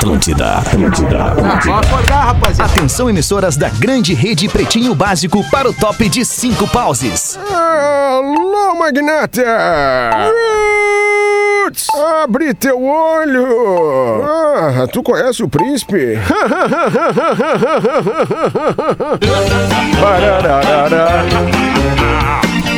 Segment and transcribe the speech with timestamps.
[0.00, 1.72] Atlântida, Atlântida, Atlântida.
[1.72, 2.72] Vamos acordar, rapaziada.
[2.72, 7.38] Atenção, emissoras da grande rede Pretinho Básico para o top de cinco pauses.
[7.38, 9.42] Alô, magnata!
[11.66, 11.86] Roots!
[12.22, 14.24] Abre teu olho!
[14.24, 16.16] Ah, tu conhece o príncipe?
[20.00, 21.26] Parararara.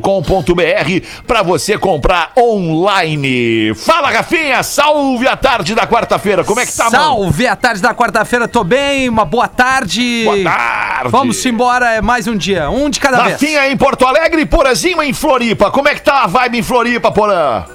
[1.28, 3.76] para você comprar online.
[3.76, 6.44] Fala, Rafinha, salve a tarde da quarta-feira.
[6.44, 6.96] Como é que tá, mano?
[6.96, 10.24] Salve a tarde da quarta-feira, tô bem, uma boa tarde.
[10.26, 11.10] Boa tarde.
[11.10, 13.34] Vamos embora, é mais um dia, um de cada vez.
[13.34, 15.70] Rafinha em Porto Alegre Porazinho em Floripa.
[15.70, 17.75] Como é que tá a vibe em Floripa, Porã?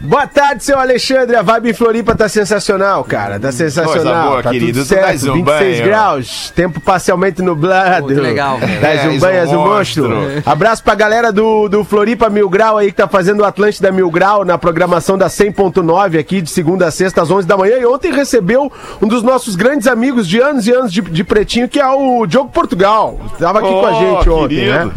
[0.00, 1.34] Boa tarde, seu Alexandre.
[1.34, 3.38] A vibe em Floripa tá sensacional, cara.
[3.40, 4.30] Tá sensacional.
[4.30, 4.72] boa, tá querido.
[4.74, 5.02] tudo Tu certo.
[5.06, 5.44] dás um 26
[5.78, 5.84] banho.
[5.84, 8.02] graus, tempo parcialmente nublado.
[8.02, 8.80] Pô, que legal, velho.
[8.80, 10.08] Dás És um um banho, és um monstro.
[10.08, 10.42] monstro.
[10.46, 14.08] Abraço pra galera do, do Floripa Mil Grau aí que tá fazendo o Atlântida Mil
[14.10, 17.76] Grau na programação da 100.9 aqui de segunda a sexta às 11 da manhã.
[17.78, 18.70] E ontem recebeu
[19.02, 22.24] um dos nossos grandes amigos de anos e anos de, de Pretinho, que é o
[22.24, 23.18] Diogo Portugal.
[23.38, 24.72] Tava aqui Oh, com a gente ontem, querido.
[24.86, 24.90] né?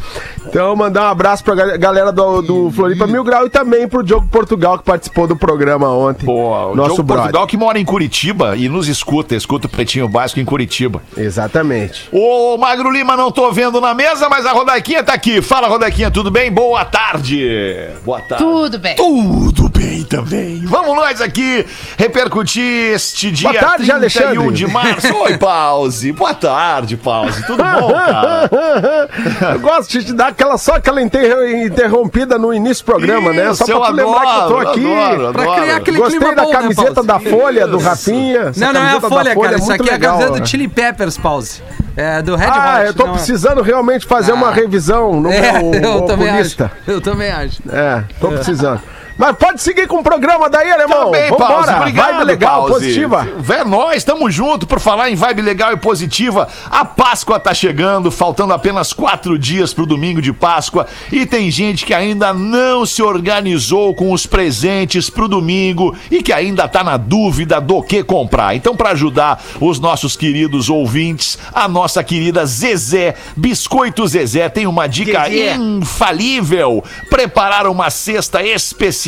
[0.48, 4.04] Então, mandar um abraço pra ga- galera do, do Floripa Mil Grau e também pro
[4.04, 6.26] Diogo Portugal que participou do programa ontem.
[6.26, 7.24] Pô, o Nosso Diogo brother.
[7.26, 11.02] Portugal que mora em Curitiba e nos escuta, escuta o Pretinho Básico em Curitiba.
[11.16, 12.10] Exatamente.
[12.12, 15.42] Ô, Magro Lima, não tô vendo na mesa, mas a Rodaquinha tá aqui.
[15.42, 16.52] Fala, Rodaquinha, tudo bem?
[16.52, 17.88] Boa tarde.
[18.04, 18.44] Boa tarde.
[18.44, 18.96] Tudo bem.
[18.96, 20.62] Tudo bem também.
[20.66, 21.66] Vamos nós aqui
[21.98, 24.52] repercutir este dia Boa tarde, 31 Alexandre.
[24.54, 25.14] de março.
[25.24, 26.12] Oi, Pause.
[26.12, 27.46] Boa tarde, Pause.
[27.46, 28.50] Tudo bom, cara?
[29.54, 33.46] Eu gosto de te dar aquela, só aquela inter- interrompida no início do programa, né?
[33.54, 34.94] Só Isso, pra tu eu lembrar que eu tô adoro, aqui.
[34.94, 35.62] adoro, Pra adoro.
[35.62, 37.08] criar aquele Gostei clima da bom, né, camiseta Pause?
[37.08, 38.40] da Folha, do Rafinha.
[38.42, 39.56] Essa Não, não é a da folha, cara.
[39.58, 40.40] Isso muito aqui é a legal, camiseta né?
[40.42, 41.62] do Chili Peppers, pause.
[41.96, 42.88] É do Red Ah, Hot.
[42.88, 44.54] eu tô não é- precisando realmente fazer uma Ah.
[44.54, 46.58] revisão no É, meu eu também acho.
[46.88, 47.62] Eu também acho.
[47.70, 48.82] É, tô precisando.
[49.18, 51.06] Mas pode seguir com o programa daí, alemão.
[51.06, 51.54] Também, Vambora.
[51.54, 51.74] Pause.
[51.74, 52.74] Obrigado, Vibe legal, Pause.
[52.74, 53.28] positiva.
[53.38, 56.48] Vé, nós estamos junto por falar em vibe legal e positiva.
[56.70, 60.88] A Páscoa tá chegando, faltando apenas quatro dias pro domingo de Páscoa.
[61.12, 66.34] E tem gente que ainda não se organizou com os presentes pro domingo e que
[66.34, 68.56] ainda tá na dúvida do que comprar.
[68.56, 74.88] Então, para ajudar os nossos queridos ouvintes, a nossa querida Zezé, Biscoito Zezé, tem uma
[74.88, 75.56] dica Zezé.
[75.56, 79.01] infalível: preparar uma cesta especial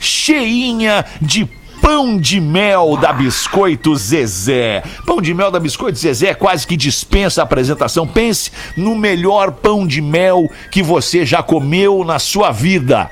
[0.00, 1.48] cheinha de
[1.80, 4.82] Pão de mel da Biscoito Zezé.
[5.06, 8.06] Pão de mel da Biscoito Zezé quase que dispensa a apresentação.
[8.06, 13.08] Pense no melhor pão de mel que você já comeu na sua vida.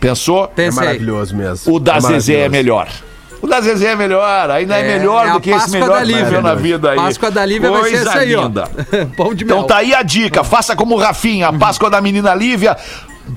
[0.00, 0.44] Pensou?
[0.44, 0.84] É Pensei.
[0.84, 1.74] maravilhoso mesmo.
[1.74, 2.88] O da É Zezé é melhor.
[3.40, 5.98] O da Zezé é melhor, ainda é, É, melhor é do que esse Páscoa melhor
[5.98, 6.40] da Lívia.
[6.40, 6.96] na vida aí.
[6.96, 8.48] Páscoa da Lívia vai ser Coisa essa aí, ó.
[9.16, 9.56] Pão de mel.
[9.56, 12.76] Então tá aí a dica, faça como o Rafinha, a Páscoa da menina Lívia.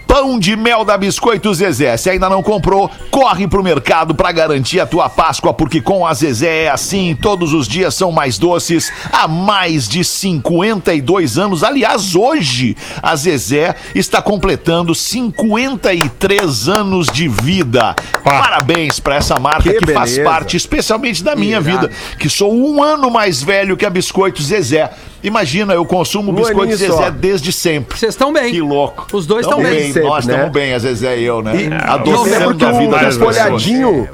[0.08, 1.96] Pão de mel da Biscoito Zezé.
[1.98, 6.14] Se ainda não comprou, corre pro mercado pra garantir a tua Páscoa, porque com a
[6.14, 8.92] Zezé é assim, todos os dias são mais doces.
[9.12, 17.96] Há mais de 52 anos, aliás, hoje a Zezé está completando 53 anos de vida.
[18.24, 21.88] Parabéns pra essa marca Que que, faz parte especialmente da minha Irado.
[21.88, 24.90] vida, que sou um ano mais velho que a Biscoito Zezé.
[25.26, 27.10] Imagina, eu consumo Um biscoito Zezé só.
[27.10, 27.98] desde sempre.
[27.98, 28.52] Vocês estão bem.
[28.54, 29.08] Que louco.
[29.12, 29.92] Os dois estão bem.
[29.92, 30.34] Sempre, Nós né?
[30.34, 31.54] estamos bem, a Zezé e eu, né?
[31.54, 33.38] Lembro Adoçando que a vida o, das o pessoas.
[33.38, 34.08] folhadinho,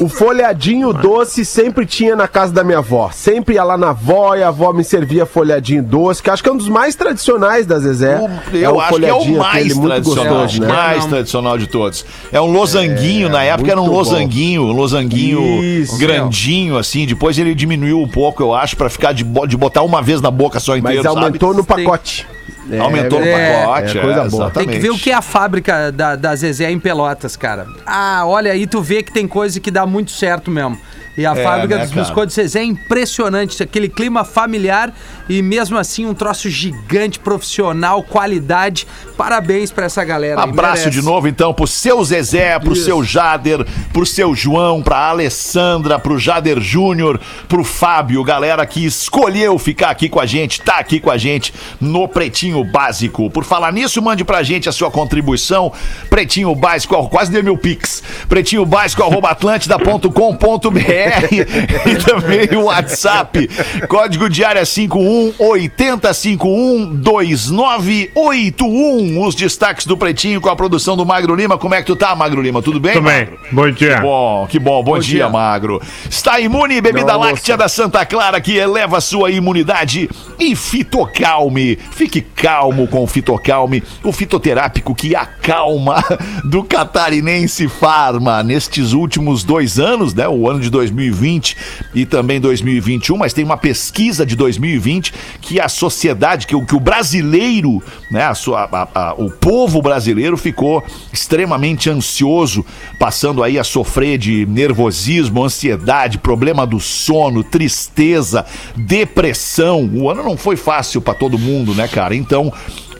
[0.00, 3.10] o folhadinho doce sempre tinha na casa da minha avó.
[3.12, 6.48] Sempre ia lá na avó e a avó me servia folhadinho doce, que acho que
[6.48, 8.18] é um dos mais tradicionais da Zezé.
[8.18, 10.68] O- Eu acho que é o mais tradicional, gostoso, né?
[10.68, 11.08] mais Não.
[11.10, 12.04] tradicional de todos.
[12.32, 15.98] É um losanguinho, na época era um losanguinho, um losanguinho Isso.
[15.98, 17.06] grandinho, assim.
[17.06, 20.30] Depois ele diminuiu um pouco, eu acho, pra ficar de, de botar uma vez na
[20.36, 21.60] boca só inteiro, Mas aumentou sabe?
[21.60, 22.26] no pacote.
[22.70, 24.44] É, Aumentou no É, pacote, é coisa boa.
[24.46, 24.52] exatamente.
[24.54, 27.66] Tem que ver o que é a fábrica da, da Zezé em Pelotas, cara.
[27.86, 30.76] Ah, olha aí, tu vê que tem coisa que dá muito certo mesmo.
[31.16, 33.62] E a É, fábrica né, dos biscoitos Zezé é impressionante.
[33.62, 34.92] Aquele clima familiar
[35.28, 38.86] e mesmo assim um troço gigante, profissional, qualidade.
[39.16, 40.42] Parabéns pra essa galera.
[40.42, 40.90] Abraço merece.
[40.90, 46.18] de novo, então, pro seu Zezé, pro seu Jader, pro seu João, pra Alessandra, pro
[46.18, 51.10] Jader Júnior, pro Fábio, galera que escolheu ficar aqui com a gente, tá aqui com
[51.10, 53.30] a gente no Pretinho Básico.
[53.30, 55.72] Por falar nisso, mande pra gente a sua contribuição.
[56.10, 58.02] Pretinho Básico, quase deu meu pix.
[58.28, 61.05] Pretinho Básico, arroba atlântida.com.br
[61.86, 63.48] e também o WhatsApp.
[63.88, 69.24] Código de área 51 8051 2981.
[69.24, 71.58] Os destaques do Pretinho com a produção do Magro Lima.
[71.58, 72.62] Como é que tu tá, Magro Lima?
[72.62, 72.94] Tudo bem?
[72.94, 73.28] Tudo bem.
[73.52, 74.00] Bom dia.
[74.00, 74.82] Bom, que bom.
[74.82, 75.28] Bom, dia, dia.
[75.28, 75.80] Magro.
[76.08, 80.08] Está imune, bebida Não, láctea da Santa Clara que eleva a sua imunidade.
[80.38, 81.78] E Fitocalme.
[81.90, 86.02] Fique calmo com o Fitocalme, o fitoterápico que acalma
[86.44, 88.42] do Catarinense Farma.
[88.42, 90.28] Nestes últimos dois anos, né?
[90.28, 91.56] O ano de 2020
[91.94, 96.74] e também 2021, mas tem uma pesquisa de 2020 que a sociedade, que o, que
[96.74, 98.24] o brasileiro, né?
[98.24, 100.82] A sua, a- a- o povo brasileiro ficou
[101.12, 102.64] extremamente ansioso,
[102.98, 108.44] passando aí a sofrer de nervosismo, ansiedade, problema do sono, tristeza,
[108.76, 109.88] depressão.
[109.94, 112.14] O ano não foi fácil para todo mundo, né, cara?
[112.14, 112.52] Então.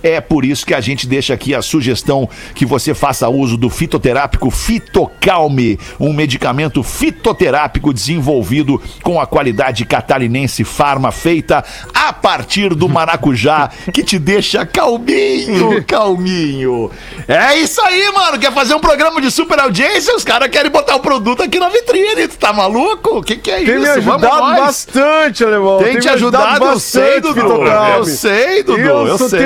[0.07, 3.69] É por isso que a gente deixa aqui a sugestão que você faça uso do
[3.69, 12.89] fitoterápico Fitocalme, um medicamento fitoterápico desenvolvido com a qualidade catarinense farma feita a partir do
[12.89, 16.89] maracujá, que te deixa calminho, calminho.
[17.27, 18.39] É isso aí, mano.
[18.39, 20.15] Quer fazer um programa de super audiência?
[20.15, 22.29] Os caras querem botar o produto aqui na vitrine.
[22.29, 23.19] Tu tá maluco?
[23.19, 23.81] O que, que é Tem isso?
[23.81, 24.61] me ajudado nós.
[24.61, 25.79] bastante, alemão.
[25.79, 27.41] Tem te me ajudado, eu sei, Dudu.
[27.41, 29.41] Eu sei, Dudu, Eu, eu sou sei.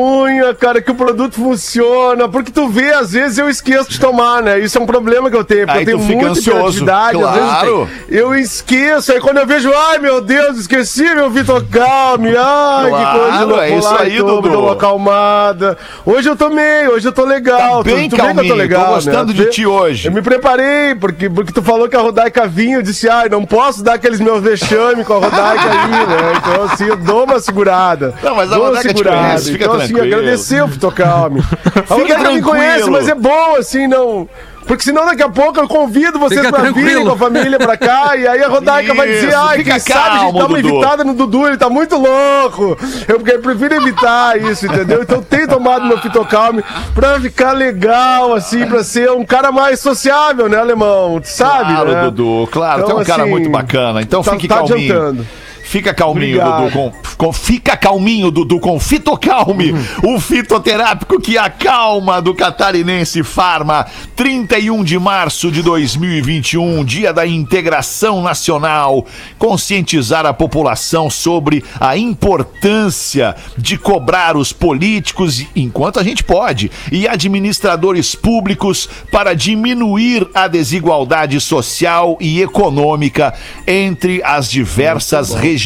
[0.00, 2.28] Testemunha, cara, que o produto funciona.
[2.28, 4.58] Porque tu vê, às vezes eu esqueço de tomar, né?
[4.58, 5.66] Isso é um problema que eu tenho.
[5.66, 6.84] Porque Aí eu tenho muita ansioso.
[6.84, 7.88] vezes Claro.
[8.08, 9.12] eu esqueço.
[9.12, 12.28] Aí quando eu vejo, ai meu Deus, esqueci meu Fitocalme.
[12.36, 13.64] Ai, Claro, que coisa louca.
[13.66, 14.48] é isso aí, Dudu.
[14.48, 15.76] dou uma acalmada.
[16.04, 17.78] Hoje eu tomei, hoje eu tô legal.
[17.78, 19.44] Tá bem tu, tu que eu tô legal, tô gostando né?
[19.44, 20.08] de ti hoje.
[20.08, 23.44] Eu me preparei, porque, porque tu falou que a Rodaica vinha, eu disse, ai, não
[23.44, 26.32] posso dar aqueles meus vexame com a Rodaica aí, né?
[26.36, 28.14] Então, assim, eu dou uma segurada.
[28.22, 29.16] Não, mas a Rodaica te segurada.
[29.18, 30.16] conhece, fica então, assim, tranquilo.
[30.20, 31.40] agradecer o Fitocalme.
[31.88, 32.42] A Rodaica me tranquilo.
[32.50, 34.28] conhece, mas é bom, assim, não...
[34.66, 37.06] Porque senão daqui a pouco eu convido vocês Fica pra virem tranquilo.
[37.06, 39.98] com a família pra cá e aí a Rodaica vai dizer, Isso, ai, quem sabe
[40.16, 40.68] a gente dá uma Dudu.
[40.68, 42.78] evitada no Dudu, ele tá muito louco.
[43.08, 45.02] Eu, eu prefiro evitar isso, entendeu?
[45.02, 46.62] Então eu tenho tomado meu Fitocalme
[46.94, 51.18] pra ficar legal, assim, pra ser um cara mais sociável, né, alemão?
[51.20, 52.02] Tu sabe, Claro, né?
[52.04, 52.82] Dudu, claro.
[52.82, 54.02] Então, tu é um cara assim, muito bacana.
[54.02, 54.76] Então tá- fique tá calminho.
[54.94, 55.26] adiantando.
[55.70, 56.64] Fica calminho, Obrigado.
[56.64, 56.72] Dudu.
[57.16, 60.16] Com, com- fica calminho, Dudu, com Fitocalme, Uhum.
[60.16, 63.86] o fitoterápico que acalma do Catarinense Farma.
[64.16, 69.06] 31 de março de 2021, dia da integração nacional.
[69.38, 77.06] Conscientizar a população sobre a importância de cobrar os políticos, enquanto a gente pode, e
[77.06, 83.32] administradores públicos para diminuir a desigualdade social e econômica
[83.68, 85.59] entre as diversas regiões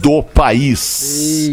[0.00, 1.50] do país.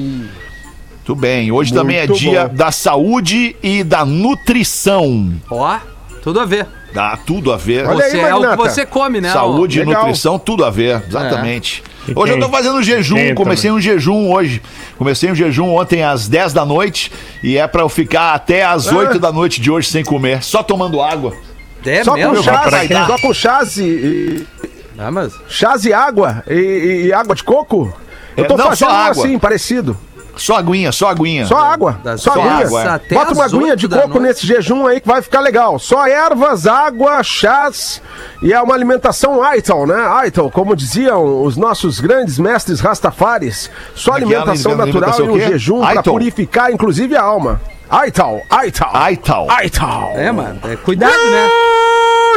[0.97, 1.51] Muito bem.
[1.51, 2.55] Hoje também é Muito dia bom.
[2.55, 5.33] da saúde e da nutrição.
[5.49, 5.77] Ó,
[6.21, 6.67] tudo a ver.
[6.93, 7.85] Dá tudo a ver.
[7.87, 9.31] Olha aí, Você é o que você come, né?
[9.31, 10.03] Saúde e Legal.
[10.03, 11.83] nutrição, tudo a ver, exatamente.
[12.07, 14.61] E Hoje eu tô fazendo jejum, comecei um jejum hoje.
[14.97, 17.11] Comecei um jejum ontem às 10 da noite
[17.43, 18.95] e é pra eu ficar até às Ah.
[18.95, 21.33] 8 da noite de hoje sem comer, só tomando água.
[21.85, 22.35] É Só mesmo?
[22.35, 24.45] com chás, só com chás e, e-
[24.97, 25.33] Ah, mas...
[25.47, 27.93] chás e água e, e- e água de coco?
[28.35, 29.23] Eu É, tô não, só fazendo água.
[29.25, 29.97] assim, parecido.
[30.35, 31.47] Só aguinha, só aguinha.
[31.47, 31.99] Só água.
[32.03, 32.65] Das Só só aguinha.
[32.67, 32.87] água, é.
[32.89, 34.21] até Bota uma aguinha de da coco noite.
[34.21, 35.79] nesse jejum aí que vai ficar legal.
[35.79, 37.99] Só ervas, água, chás
[38.43, 39.95] e é uma alimentação Aital, né?
[39.95, 43.71] Aital, como diziam os nossos grandes mestres rastafares.
[43.95, 47.59] Só é é alimentação alimentação natural e um jejum para purificar inclusive a alma.
[47.89, 48.91] Aital, Aital.
[48.93, 49.47] Aital.
[49.49, 50.11] Aital.
[50.13, 50.59] É, mano.
[50.65, 51.49] É, cuidado, né?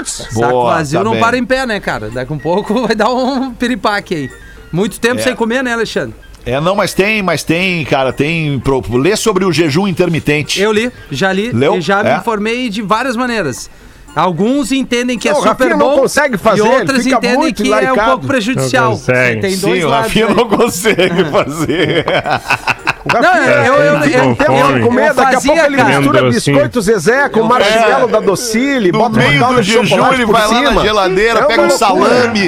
[0.00, 0.12] Putz.
[0.30, 1.20] Saco Boa, vazio tá não bem.
[1.20, 2.10] para em pé, né, cara?
[2.10, 4.30] Daqui um pouco vai dar um piripaque aí.
[4.72, 5.22] Muito tempo É.
[5.22, 6.14] sem comer, né, Alexandre?
[6.46, 8.58] É, não, mas tem, mas tem, cara, tem.
[8.60, 10.60] Pro, lê sobre o jejum intermitente.
[10.60, 11.76] Eu li, já li Leu?
[11.76, 12.16] e já me É?
[12.16, 13.68] informei de várias maneiras.
[14.16, 17.52] Alguns entendem que é Não, o super Rafinha não bom consegue fazer, e outras entendem
[17.54, 18.90] que é um pouco prejudicial.
[18.90, 19.40] Não consegue.
[19.40, 20.34] Tem dois Sim, o lados Rafinha aí.
[20.34, 22.04] não consegue fazer.
[23.02, 26.28] O Não, Rafinha eu, eu, eu, eu, com eu, comer, daqui a pouco ele mistura
[26.28, 26.52] assim.
[26.52, 30.48] biscoito Zezé com marshmallow da Docile, bota meio do de jejum, ele por vai lá
[30.48, 30.70] cima.
[30.72, 32.46] na geladeira, É pega um salame,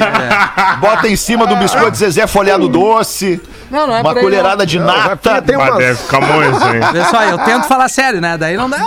[0.79, 3.41] bota em cima do biscoito Zezé folhado doce,
[3.71, 5.41] Não, não é uma colherada de nata.
[5.41, 6.81] Tem Mas umas- deve ficar bom isso, hein?
[6.93, 8.37] Pessoal, eu tento falar sério, né?
[8.37, 8.79] Daí não dá.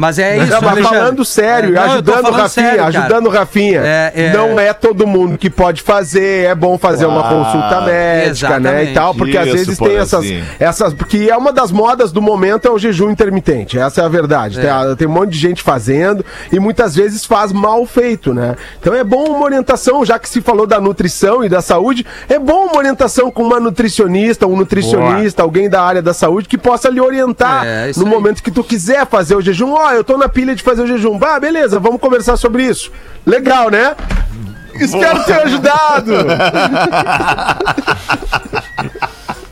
[0.00, 3.28] Mas é isso, Não, mas falando sério, É, não, ajudando o Rafinha, sério, ajudando o
[3.28, 3.80] Rafinha.
[3.84, 4.32] É, é.
[4.32, 7.36] Não é todo mundo que pode fazer, é bom fazer uma Claro.
[7.44, 8.84] consulta médica, né?
[8.84, 10.44] E tal, porque às Isso, vezes tem essas, Porazinho.
[10.58, 10.94] essas.
[10.94, 13.78] Porque é uma das modas do momento é o jejum intermitente.
[13.78, 14.58] Essa é a verdade.
[14.60, 18.56] Tem, a- tem um monte de gente fazendo e muitas vezes faz mal feito, né?
[18.80, 22.38] Então é bom uma orientação, já que se falou da nutrição e da saúde, é
[22.38, 26.88] bom uma orientação com uma nutricionista, um nutricionista, alguém da área da saúde que possa
[26.88, 28.10] lhe orientar É, no aí.
[28.10, 29.74] momento que tu quiser fazer o jejum.
[29.90, 31.18] Ó, eu tô na pilha de fazer o jejum.
[31.22, 32.92] Ah, beleza, vamos conversar sobre isso.
[33.26, 33.96] Legal, né?
[34.74, 36.12] Espero ter ajudado.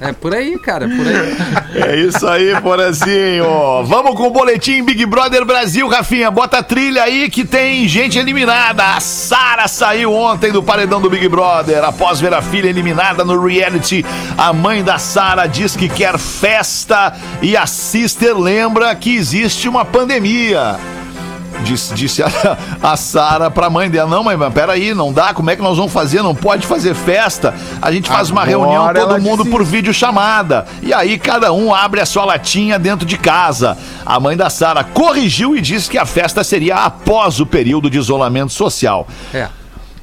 [0.00, 1.36] É por aí, cara, por aí.
[1.88, 3.84] É isso aí, Porazinho.
[3.84, 6.30] Vamos com o boletim Big Brother Brasil, Rafinha.
[6.30, 8.96] Bota a trilha aí que tem gente eliminada.
[8.96, 11.84] A Sara saiu ontem do paredão do Big Brother.
[11.84, 14.04] Após ver a filha eliminada no reality,
[14.36, 19.84] a mãe da Sara diz que quer festa e a sister lembra que existe uma
[19.84, 20.78] pandemia.
[21.62, 22.28] Disse, disse a,
[22.82, 25.34] a Sara pra mãe dela: Não, mãe, mas peraí, não dá.
[25.34, 26.22] Como é que nós vamos fazer?
[26.22, 27.54] Não pode fazer festa.
[27.82, 30.66] A gente faz uma Agora reunião, todo mundo disse por vídeo chamada.
[30.82, 33.76] E aí cada um abre a sua latinha dentro de casa.
[34.06, 37.98] A mãe da Sara corrigiu e disse que a festa seria após o período de
[37.98, 39.06] isolamento social.
[39.34, 39.48] É.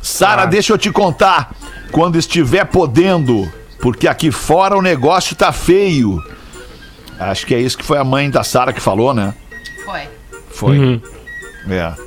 [0.01, 1.51] Sara, deixa eu te contar.
[1.91, 6.21] Quando estiver podendo, porque aqui fora o negócio tá feio.
[7.19, 9.33] Acho que é isso que foi a mãe da Sara que falou, né?
[9.85, 10.01] Foi.
[10.49, 11.01] Foi.
[11.67, 12.04] É.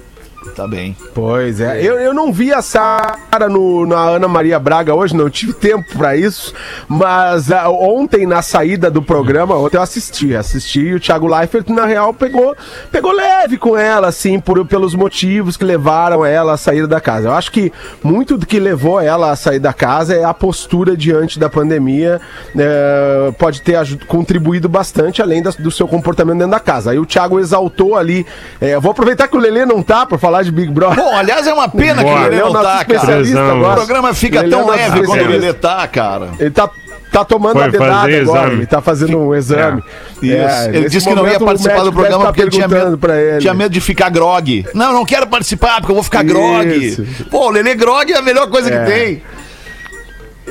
[0.54, 0.96] Tá bem.
[1.14, 1.80] Pois é.
[1.82, 5.96] Eu, eu não vi a Sara no- na Ana Maria Braga hoje, não tive tempo
[5.96, 6.52] pra isso.
[6.88, 10.34] Mas ah, ontem, na saída do programa, ontem eu assisti.
[10.34, 12.56] Assisti e o Thiago Leifert, na real, pegou,
[12.90, 17.28] pegou leve com ela, assim, por, pelos motivos que levaram ela a sair da casa.
[17.28, 20.96] Eu acho que muito do que levou ela a sair da casa é a postura
[20.96, 22.20] diante da pandemia.
[22.58, 26.90] é, pode ter contribuído bastante, além das- do seu comportamento dentro da casa.
[26.90, 28.26] Aí o Thiago exaltou ali.
[28.60, 30.96] é, vou aproveitar que o Lelê não tá pra falar de Big Brother.
[31.02, 32.34] Bom, aliás, é uma pena que Bora.
[32.34, 33.54] é o não nosso tá, cara.
[33.54, 35.46] O programa fica Ele é tão o leve quando especialista.
[35.46, 36.28] ele tá, cara.
[36.38, 36.70] Ele tá,
[37.12, 38.52] tá tomando Foi a dedada agora, exame.
[38.52, 39.82] ele tá fazendo um exame.
[40.22, 40.34] Isso.
[40.34, 43.20] É, ele disse que não ia o participar do programa tá porque tinha medo, pra
[43.20, 43.38] ele.
[43.40, 44.66] tinha medo de ficar grog.
[44.74, 46.34] Não, não quero participar porque eu vou ficar Isso.
[46.34, 47.06] grog.
[47.30, 48.78] Pô, o Lelê grog é a melhor coisa É.
[48.84, 49.22] que tem.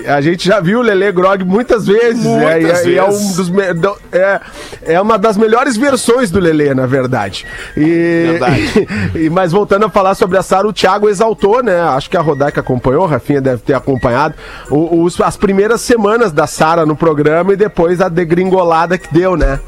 [0.06, 2.24] A gente já viu o Lelê Grog muitas vezes.
[2.24, 2.60] né?
[2.60, 3.36] Muitas E é- e é, um vezes.
[3.36, 3.64] dos me-
[4.12, 4.40] é,
[4.84, 7.46] é uma das melhores versões do Lelê, na verdade.
[7.76, 8.88] E, Verdade.
[9.16, 11.80] e- mas voltando a falar sobre a Sara, o Thiago exaltou, né?
[11.82, 14.36] Acho que a Rodaica acompanhou, a Rafinha deve ter acompanhado,
[14.70, 19.60] os- as primeiras semanas da Sara no programa e depois a degringolada que deu, né?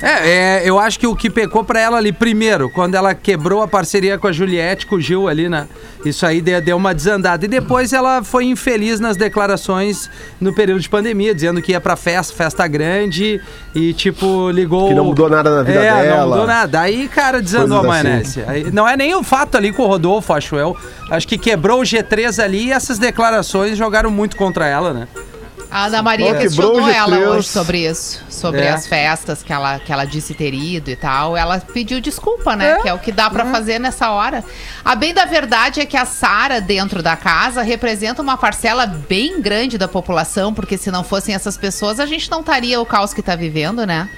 [0.00, 3.62] É, é, eu acho que o que pecou pra ela ali, primeiro, quando ela quebrou
[3.62, 5.66] a parceria com a Juliette, com o Gil ali, né?
[6.04, 7.44] Isso aí deu, deu uma desandada.
[7.44, 10.08] E depois ela foi infeliz nas declarações
[10.40, 13.40] no período de pandemia, dizendo que ia pra festa, festa grande,
[13.74, 14.88] e tipo, ligou.
[14.88, 16.20] Que não mudou nada na vida é, dela.
[16.20, 16.80] Não mudou nada.
[16.80, 18.08] Aí, cara, desandou a Coisas assim.
[18.08, 18.44] maionese.
[18.46, 20.76] Aí, não é nem o fato ali com o Rodolfo, acho eu.
[21.10, 25.08] Acho que quebrou o G3 ali e essas declarações jogaram muito contra ela, né?
[25.70, 27.28] A Ana Maria questionou ela G3.
[27.28, 28.70] hoje sobre isso, sobre É.
[28.70, 31.36] as festas que ela, que ela disse ter ido e tal.
[31.36, 32.78] Ela pediu desculpa, né?
[32.80, 34.42] Que é o que dá pra fazer nessa hora.
[34.82, 39.42] A bem da verdade é que a Sara dentro da casa representa uma parcela bem
[39.42, 43.12] grande da população, porque se não fossem essas pessoas, a gente não estaria o caos
[43.12, 44.08] que tá vivendo, né?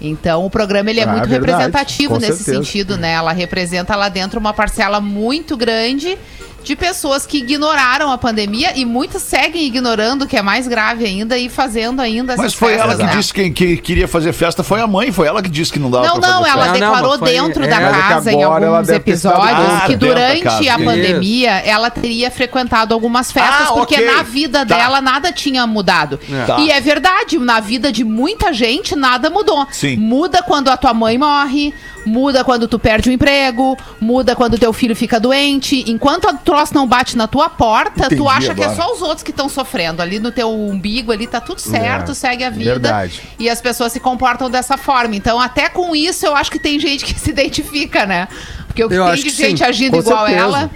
[0.00, 2.56] Então o programa ele é Ah, muito é verdade, representativo com nesse certeza.
[2.64, 3.12] sentido, né?
[3.12, 6.18] Ela representa lá dentro uma parcela muito grande
[6.62, 11.36] de pessoas que ignoraram a pandemia e muitas seguem ignorando, que é mais grave ainda,
[11.38, 13.16] e fazendo ainda Mas essas foi ela festas, que né?
[13.20, 15.90] disse que, que queria fazer festa, foi a mãe, foi ela que disse que não
[15.90, 16.78] dava Não, pra não, fazer ela festa.
[16.78, 17.68] Não, não, declarou mas foi- dentro é.
[17.68, 19.96] da Mas é que casa em agora ela alguns deve ter estado- episódios Ah, que
[19.96, 20.56] dentro da durante casa.
[20.58, 20.84] a Isso.
[20.84, 24.06] pandemia ela teria frequentado algumas festas, Ah, porque ok.
[24.06, 24.76] na vida Tá.
[24.76, 26.18] dela nada tinha mudado.
[26.46, 26.58] Tá.
[26.60, 29.66] E é verdade, na vida de muita gente nada mudou.
[29.70, 29.96] Sim.
[29.96, 31.74] Muda quando a tua mãe morre,
[32.04, 35.84] muda quando tu perde o emprego, muda quando teu filho fica doente.
[35.90, 38.82] Enquanto o troço não bate na tua porta, Entendi tu acha que é agora.
[38.82, 40.02] só os outros que estão sofrendo.
[40.02, 42.72] Ali no teu umbigo ali tá tudo certo, É, segue a vida.
[42.72, 43.22] verdade.
[43.38, 45.14] E as pessoas se comportam dessa forma.
[45.16, 48.28] Então, até com isso, eu acho que tem gente que se identifica, né?
[48.66, 50.44] Porque o que Eu tem de gente sim, agindo com igual certeza.
[50.44, 50.70] ela.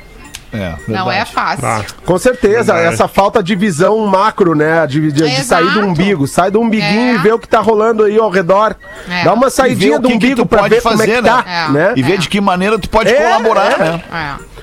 [0.57, 1.85] É, Não é fácil.
[2.05, 4.87] Com certeza, essa falta de visão macro, né?
[4.87, 6.27] De, de- de sair do umbigo.
[6.27, 7.15] Sai do umbiguinho É.
[7.15, 8.75] e vê o que tá rolando aí ao redor.
[9.09, 9.25] É.
[9.25, 11.45] Dá uma saidinha do que que umbigo tu pra ver como é fazer, que tá,
[11.45, 11.69] né?
[11.89, 11.93] né?
[11.97, 12.17] E ver É.
[12.17, 13.79] de que maneira tu pode É, colaborar, é.
[13.79, 14.03] né?
[14.13, 14.56] É.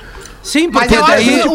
[0.44, 1.24] Sim, Mas porque eu daí.
[1.26, 1.48] gente-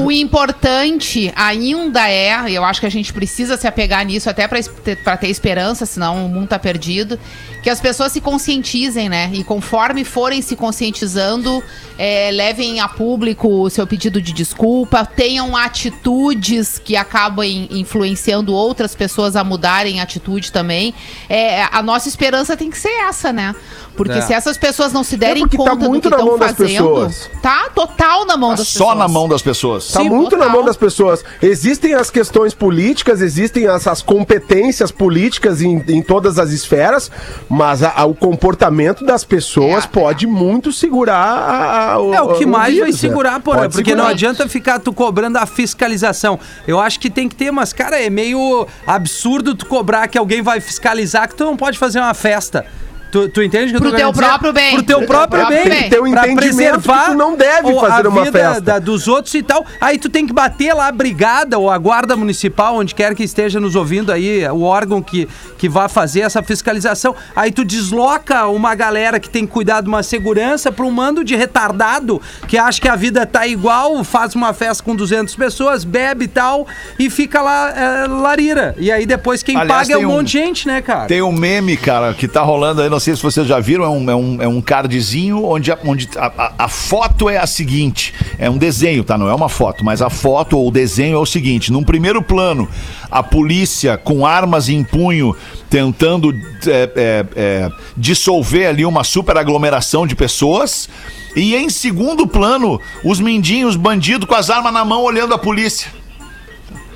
[0.00, 4.28] o, o importante ainda é, e eu acho que a gente precisa se apegar nisso
[4.28, 7.16] até para ter esperança, senão o mundo tá perdido,
[7.62, 9.30] que as pessoas se conscientizem, né?
[9.32, 11.62] E conforme forem se conscientizando,
[11.98, 18.94] é, levem a público o seu pedido de desculpa, tenham atitudes que acabem influenciando outras
[18.94, 20.92] pessoas a mudarem atitude também.
[21.28, 23.54] É, a nossa esperança tem que ser essa, né?
[23.96, 24.20] Porque É.
[24.22, 27.30] se essas pessoas não se derem porque tá conta do muito que estão fazendo, pessoas.
[27.42, 28.98] tá total na mão Tá das só pessoas.
[28.98, 29.88] na mão das pessoas.
[29.92, 30.56] Tá Sim, muito na total.
[30.56, 31.24] mão das pessoas.
[31.42, 37.10] Existem as questões políticas, existem as, as competências políticas em, em todas as esferas,
[37.48, 42.34] mas a- a- o comportamento das pessoas É, pode muito segurar a, a- É o
[42.34, 43.08] que mais vai vírus, né?
[43.08, 44.10] segurar, porra, Pode porque não segurar.
[44.12, 46.38] adianta ficar tu cobrando a fiscalização.
[46.66, 50.42] Eu acho que tem que ter, mas, cara, é meio absurdo tu cobrar que alguém
[50.42, 52.64] vai fiscalizar que tu não pode fazer uma festa.
[53.10, 54.74] Tu, tu entende o que eu Pro tô teu próprio bem.
[54.74, 55.64] Pro teu próprio bem.
[55.68, 56.00] bem.
[56.00, 58.60] Um pra que tu não deve fazer a uma vida festa.
[58.60, 59.64] da- dos outros e tal.
[59.80, 63.22] Aí tu tem que bater lá a brigada ou a guarda municipal, onde quer que
[63.24, 67.14] esteja nos ouvindo aí, o órgão que, que vai fazer essa fiscalização.
[67.34, 71.24] Aí tu desloca uma galera que tem que cuidar de uma segurança para um mando
[71.24, 75.84] de retardado que acha que a vida tá igual, faz uma festa com 200 pessoas,
[75.84, 76.66] bebe e tal,
[76.98, 78.74] e fica lá é, larira.
[78.78, 81.06] E aí depois quem Aliás, paga é um um- monte de gente, né, cara?
[81.06, 83.88] Tem um meme, cara, que tá rolando aí, não sei se vocês já viram, é
[83.88, 87.46] um, é um, é um cardzinho onde, a, onde a, a- a foto é a
[87.46, 89.16] seguinte, é um desenho, tá?
[89.16, 92.20] Não é uma foto, mas a foto ou o desenho é o seguinte, num primeiro
[92.20, 92.68] plano,
[93.10, 95.34] a polícia com armas em punho
[95.70, 96.30] tentando
[96.66, 100.86] é, é, é, dissolver ali uma super aglomeração de pessoas
[101.34, 105.99] e em segundo plano, os mindinhos, bandidos com as armas na mão olhando a polícia.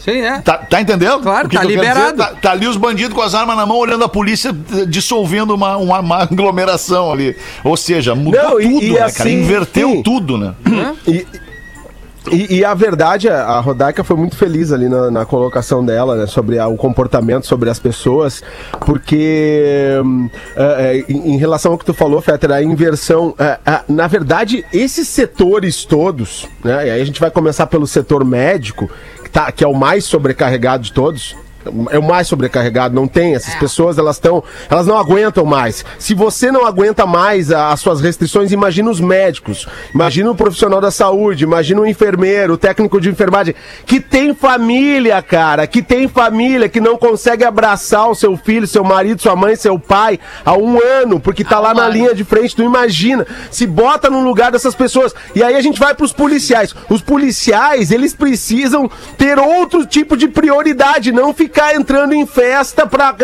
[0.05, 0.39] Sim, é.
[0.43, 1.21] Tá, tá entendendo?
[1.23, 2.19] Claro, tá liberado.
[2.19, 5.55] Tá, tá ali os bandidos com as armas na mão olhando a polícia eh, dissolvendo
[5.55, 7.35] uma, uma, uma aglomeração ali.
[7.65, 9.07] Ou seja, mudou Não, e- tudo, e né, cara?
[9.07, 10.03] assim, Inverteu sim.
[10.03, 10.53] tudo, né?
[11.09, 11.27] E,
[12.33, 16.27] e, e a verdade, a Rodaica foi muito feliz ali na, na colocação dela, né,
[16.27, 18.43] sobre a- o comportamento, sobre as pessoas,
[18.81, 20.63] porque hum, é,
[20.99, 23.59] é, em, em relação ao que tu falou, Fetter, a inversão, é,
[23.89, 28.89] na verdade, esses setores todos, né, e aí a gente vai começar pelo setor médico,
[29.23, 31.37] que, tá, que é o mais sobrecarregado de todos,
[31.91, 33.35] é o mais sobrecarregado, não tem.
[33.35, 33.59] Essas É.
[33.59, 34.43] pessoas, elas estão.
[34.71, 35.85] Elas não aguentam mais.
[35.99, 40.81] Se você não aguenta mais a- as suas restrições, imagina os médicos, imagina o profissional
[40.81, 43.55] da saúde, imagina o enfermeiro, o técnico de enfermagem,
[43.87, 48.85] que tem família, cara, que tem família, que não consegue abraçar o seu filho, seu
[48.85, 52.25] marido, sua mãe, seu pai há um ano, porque tá Há lá na linha de
[52.25, 53.25] frente, tu imagina.
[53.49, 55.15] Se bota no lugar dessas pessoas.
[55.37, 56.75] E aí a gente vai pros policiais.
[56.91, 63.15] Os policiais, eles precisam ter outro tipo de prioridade, não ficar entrando em festa pra,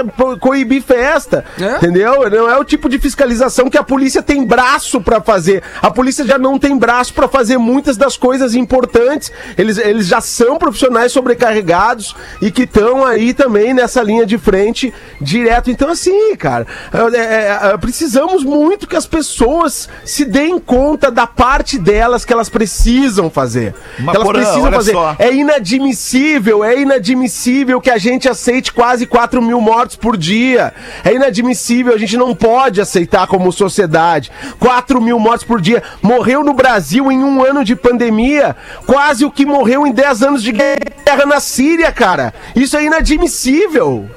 [0.41, 1.45] coibir festa.
[1.59, 1.77] É?
[1.77, 2.29] Entendeu?
[2.31, 5.63] Não é o tipo de fiscalização que a polícia tem braço pra fazer.
[5.81, 9.33] A polícia já não tem braço pra fazer muitas das coisas importantes.
[9.57, 14.93] Eles, eles já são profissionais sobrecarregados e que estão aí também nessa linha de frente
[15.21, 15.71] direto.
[15.71, 21.27] Então, assim, cara, é, é, é, precisamos muito que as pessoas se deem conta da
[21.27, 23.75] parte delas que elas precisam fazer.
[23.99, 24.93] Mas, elas precisam fazer.
[24.93, 25.17] só.
[25.19, 30.73] É inadmissível, é inadmissível que a gente aceite quase 4 mil mortos por dia.
[31.05, 34.31] É inadmissível, a gente não pode aceitar como sociedade.
[34.59, 35.83] 4 mil mortos por dia.
[36.03, 38.57] Morreu no Brasil em um ano de pandemia,
[38.87, 42.35] quase o que morreu em 10 anos de guerra na Síria, cara.
[42.55, 44.09] Isso é inadmissível.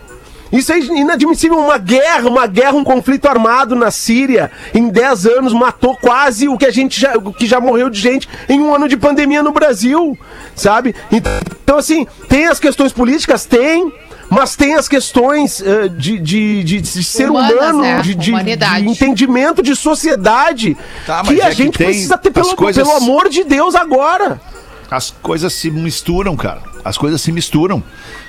[0.54, 5.52] Isso é inadmissível, uma guerra, uma guerra, um conflito armado na Síria, em 10 anos
[5.52, 8.72] matou quase o que a gente já, o que já morreu de gente em um
[8.72, 10.16] ano de pandemia no Brasil,
[10.56, 10.94] sabe?
[11.12, 11.32] Então,
[11.78, 13.46] assim, tem as questões políticas?
[13.46, 13.92] Tem.
[14.30, 18.02] Mas tem as questões eh, de, de, de, de ser Humanas, humano, né?
[18.02, 18.32] de, de-
[18.88, 22.84] entendimento de sociedade, Tá, mas que a é que gente tem precisa ter, pelo, coisas-
[22.88, 24.42] pelo amor de Deus, agora.
[24.90, 26.62] As coisas se misturam, cara.
[26.84, 27.84] As coisas se misturam.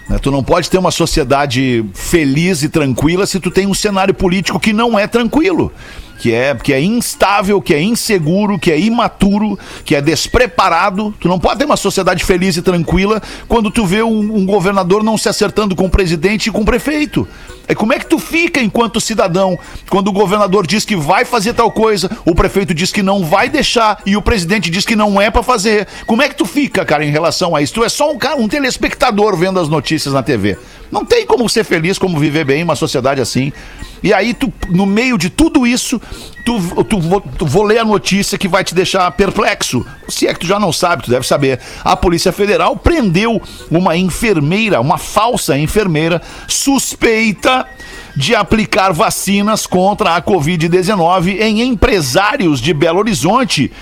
[0.08, 0.18] né?
[0.20, 4.60] Tu não pode ter uma sociedade feliz e tranquila se tu tem um cenário político
[4.60, 5.72] que não é tranquilo.
[6.18, 11.14] Que é, que é instável, que é inseguro, que é imaturo, que é despreparado.
[11.20, 15.02] Tu não pode ter uma sociedade feliz e tranquila quando tu vê um, um governador
[15.02, 17.26] não se acertando com o presidente e com o prefeito.
[17.66, 21.54] É como é que tu fica enquanto cidadão quando o governador diz que vai fazer
[21.54, 25.20] tal coisa, o prefeito diz que não vai deixar e o presidente diz que não
[25.20, 25.86] é pra fazer.
[26.06, 27.74] Como é que tu fica, cara, em relação a isso?
[27.74, 30.58] Tu é só um cara, um telespectador vendo as notícias na TV.
[30.94, 33.52] Não tem como ser feliz, como viver bem em uma sociedade assim.
[34.00, 36.00] E aí, tu, no meio de tudo isso,
[36.46, 39.84] tu, tu, tu vou ler a notícia que vai te deixar perplexo.
[40.08, 41.58] Se é que tu já não sabe, tu deve saber.
[41.82, 47.66] A Polícia Federal prendeu uma enfermeira, uma falsa enfermeira, suspeita
[48.14, 53.72] de aplicar vacinas contra a Covid-19 em empresários de Belo Horizonte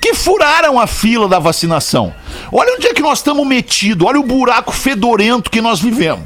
[0.00, 2.14] que furaram a fila da vacinação.
[2.52, 6.24] Olha onde é que nós estamos metidos, olha o buraco fedorento que nós vivemos.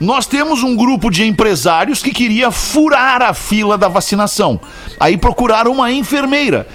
[0.00, 4.58] Nós temos um grupo de empresários que queria furar a fila da vacinação.
[4.98, 6.66] Aí procuraram uma enfermeira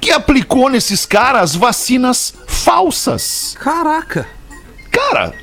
[0.00, 3.54] que aplicou nesses caras vacinas falsas.
[3.60, 4.26] Caraca.
[4.90, 5.34] Cara,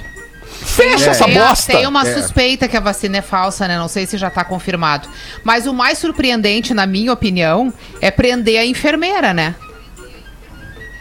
[0.49, 1.71] fecha essa Tem, bosta.
[1.73, 3.77] tem uma suspeita que a vacina é falsa, né?
[3.77, 5.07] Não sei se já tá confirmado.
[5.43, 7.71] Mas o mais surpreendente, na minha opinião,
[8.01, 9.53] é prender a enfermeira, né?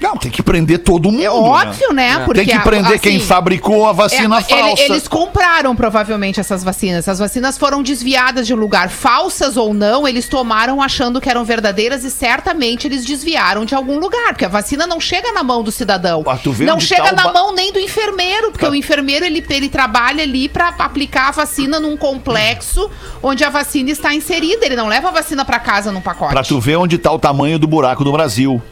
[0.07, 1.23] Não, tem que prender todo mundo.
[1.23, 2.21] É óbvio, né?
[2.25, 4.83] Porque tem que prender quem assim, fabricou a vacina É, ele- falsa.
[4.85, 7.09] eles compraram provavelmente essas vacinas.
[7.09, 11.45] As vacinas foram desviadas de um lugar, falsas ou não, eles tomaram achando que eram
[11.45, 15.63] verdadeiras e certamente eles desviaram de algum lugar, porque a vacina não chega na mão
[15.63, 16.23] do cidadão.
[16.27, 19.69] Ah, não chega tá na ba- mão nem do enfermeiro, porque o enfermeiro ele, ele
[19.69, 22.89] trabalha ali pra aplicar a vacina num complexo
[23.23, 24.65] onde a vacina está inserida.
[24.65, 26.33] Ele não leva a vacina pra casa num pacote.
[26.33, 28.63] Pra tu ver onde tá o tamanho do buraco do Brasil.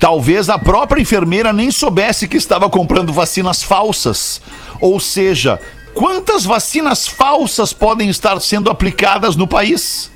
[0.00, 4.40] Talvez a própria enfermeira nem soubesse que estava comprando vacinas falsas.
[4.80, 5.60] Ou seja,
[5.94, 10.10] quantas vacinas falsas podem estar sendo aplicadas no país?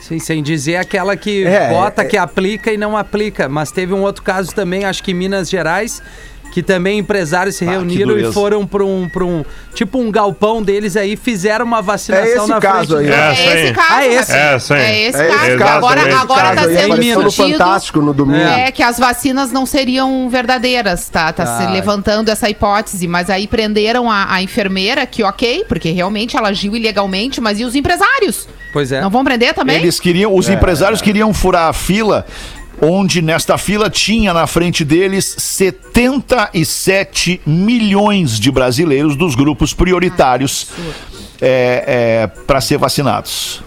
[0.00, 3.48] Sim, sem dizer aquela que É, bota, é- que aplica e não aplica.
[3.48, 6.02] Mas teve um outro caso também, acho que em Minas Gerais,
[6.50, 8.32] que também empresários se Ah, reuniram e dureza.
[8.32, 9.44] foram para um, pra um.
[9.74, 13.12] Tipo um galpão deles aí, fizeram uma vacinação É esse na caso frente.
[13.12, 13.20] aí.
[13.20, 13.42] É, É sim.
[13.64, 14.32] esse caso, Ah, esse?
[14.32, 14.38] Rafinha.
[14.54, 14.74] É, sim.
[14.74, 15.58] É esse É esse caso.
[15.58, 17.58] caso, agora é esse agora caso tá aí, sendo discutido.
[17.58, 18.40] Fantástico no domingo.
[18.44, 18.70] É.
[18.72, 21.32] que as vacinas não seriam verdadeiras, tá?
[21.32, 21.70] Tá se Ah.
[21.70, 23.06] levantando essa hipótese.
[23.06, 27.64] Mas aí prenderam a, a enfermeira, que ok, porque realmente ela agiu ilegalmente, mas e
[27.64, 28.48] os empresários?
[28.72, 29.00] Pois é.
[29.00, 29.76] Não vão prender também?
[29.76, 32.24] Eles queriam, os empresários queriam furar a fila,
[32.80, 40.68] onde nesta fila tinha na frente deles 77 milhões de brasileiros dos grupos prioritários
[42.46, 43.62] para ser vacinados.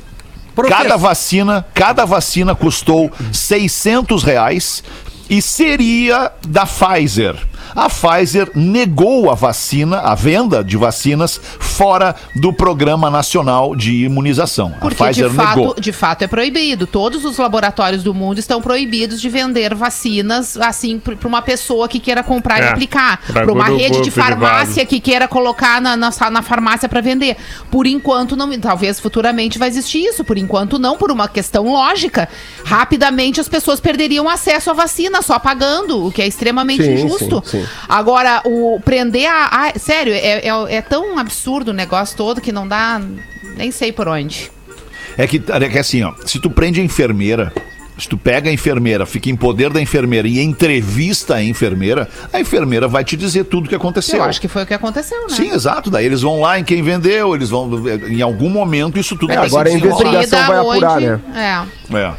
[0.68, 4.84] Cada vacina, cada vacina custou 600 reais
[5.30, 7.36] e seria da Pfizer.
[7.76, 14.74] A Pfizer negou a vacina, a venda de vacinas fora do Programa Nacional de Imunização.
[14.80, 15.76] Porque a Pfizer de fato, negou.
[15.80, 16.86] de fato é proibido.
[16.88, 22.00] Todos os laboratórios do mundo estão proibidos de vender vacinas assim para uma pessoa que
[22.00, 24.40] queira comprar e É, aplicar, pra para uma rede de privado.
[24.40, 27.36] farmácia que queira colocar na, na, na farmácia para vender.
[27.72, 30.24] Por enquanto não, talvez futuramente vai existir isso.
[30.24, 32.30] Por enquanto não, por uma questão lógica.
[32.64, 37.42] Rapidamente as pessoas perderiam acesso à vacina só pagando, o que é extremamente Sim, injusto.
[37.46, 37.66] sim, sim.
[37.88, 39.68] Agora, o prender a.
[39.68, 43.02] a- sério, é, é, é tão absurdo o negócio todo que não dá.
[43.56, 44.52] Nem sei por onde.
[45.18, 47.54] É que, é que assim, ó, se tu prende a enfermeira,
[48.00, 52.40] se tu pega a enfermeira, fica em poder da enfermeira e entrevista a enfermeira, a
[52.40, 54.18] enfermeira vai te dizer tudo o que aconteceu.
[54.18, 55.36] Eu acho que foi o que aconteceu, né?
[55.36, 55.92] Sim, exato.
[55.92, 57.70] Daí eles vão lá em quem vendeu, eles vão.
[58.10, 61.20] Em algum momento isso tudo É, vai agora se a investigação vai apurar, né?
[61.36, 61.98] É.
[62.00, 62.14] É.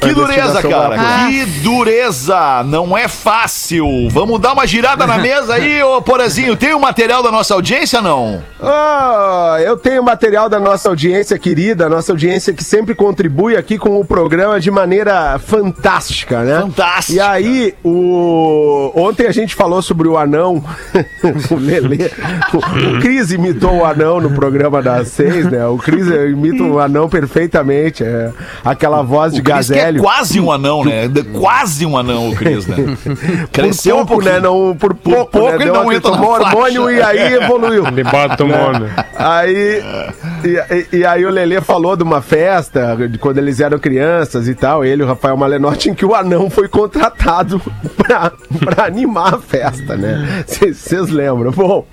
[0.00, 0.94] Que dureza, cara.
[0.94, 1.28] apurar.
[1.28, 2.62] Que dureza.
[2.64, 4.08] Não é fácil.
[4.10, 6.56] Vamos dar uma girada na mesa aí, ô Porazinho.
[6.56, 8.42] Tem o material da nossa audiência, não?
[8.60, 14.00] Ah, eu tenho material da nossa audiência querida, nossa audiência que sempre contribui aqui com
[14.00, 16.60] o programa de maneira fantástica, né?
[16.60, 17.12] Fantástica.
[17.16, 18.92] E aí, o...
[18.94, 20.62] ontem a gente falou sobre o anão,
[21.50, 22.10] o Lelê.
[22.52, 25.66] O, o Cris imitou o anão no programa das seis, né?
[25.66, 28.30] O Cris imita o anão perfeitamente, é
[28.64, 29.44] aquela voz de O
[29.88, 30.02] Gazélio.
[30.02, 31.08] quase um anão, né?
[31.38, 32.76] Quase um anão, o Cris, né?
[33.52, 34.32] Cresceu por um pouco, pouquinho.
[34.34, 34.40] né?
[34.40, 35.54] Não, por pouco, pouco né?
[35.56, 37.86] ele Deu não entra tomou hormônio e aí evoluiu.
[37.86, 38.86] Ele bota o mono.
[39.16, 39.82] Aí,
[40.44, 44.48] e, e- e aí o Lelê falou de uma festa, de quando eles eram crianças
[44.48, 47.60] e tal, ele e o Rafael Malenotti, em que o anão foi contratado
[47.96, 50.44] pra, pra animar a festa, né?
[50.46, 51.50] Vocês lembram?
[51.50, 51.86] Bom,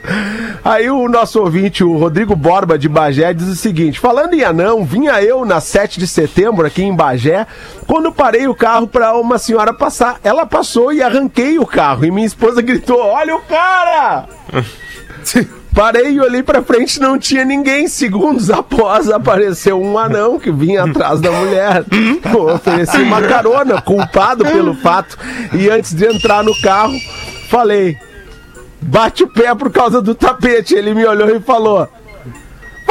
[0.64, 4.84] aí o nosso ouvinte, o Rodrigo Borba de Bagé, diz o seguinte, falando em anão,
[4.86, 7.46] vinha eu na 7 de setembro aqui em Bagé,
[7.88, 10.19] quando parei o carro pra uma senhora passar.
[10.24, 14.26] Ela passou e arranquei o carro, e minha esposa gritou, olha o cara!
[15.76, 17.89] Parei e olhei pra frente, não tinha ninguém.
[17.89, 21.84] Segundos após, apareceu um anão que vinha atrás da mulher.
[22.54, 25.17] Ofereci uma carona, culpado pelo fato.
[25.54, 26.98] E antes de entrar no carro,
[27.50, 27.98] falei:
[28.82, 30.74] bate o pé por causa do tapete.
[30.74, 31.89] Ele me olhou e falou.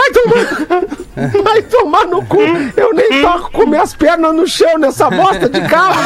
[0.04, 2.38] Vai tomar, vai tomar no cu.
[2.76, 6.00] Eu nem toco com minhas pernas no chão nessa bosta de carro.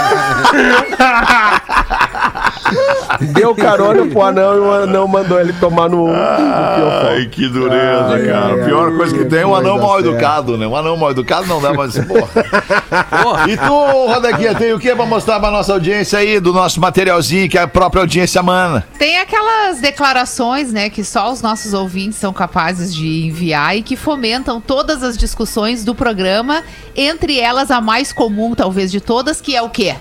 [3.33, 6.09] Deu carona pro anão e o anão mandou ele tomar no.
[6.13, 8.55] Ai, que dureza, Ai, cara.
[8.55, 10.11] ai, A pior ai, coisa que que tem é um anão mal séria.
[10.11, 10.67] educado, né?
[10.67, 11.95] Um anão mal educado não dá mais.
[11.99, 13.49] Porra.
[13.49, 17.49] E tu, Rodaquinha, tem o que pra mostrar pra nossa audiência aí do nosso materialzinho
[17.49, 18.87] que a própria audiência mana?
[18.99, 23.97] Tem aquelas declarações, né, que só os nossos ouvintes são capazes de enviar e que
[23.97, 26.63] fomentam todas as discussões do programa,
[26.95, 29.95] entre elas a mais comum, talvez, de todas, que é o quê?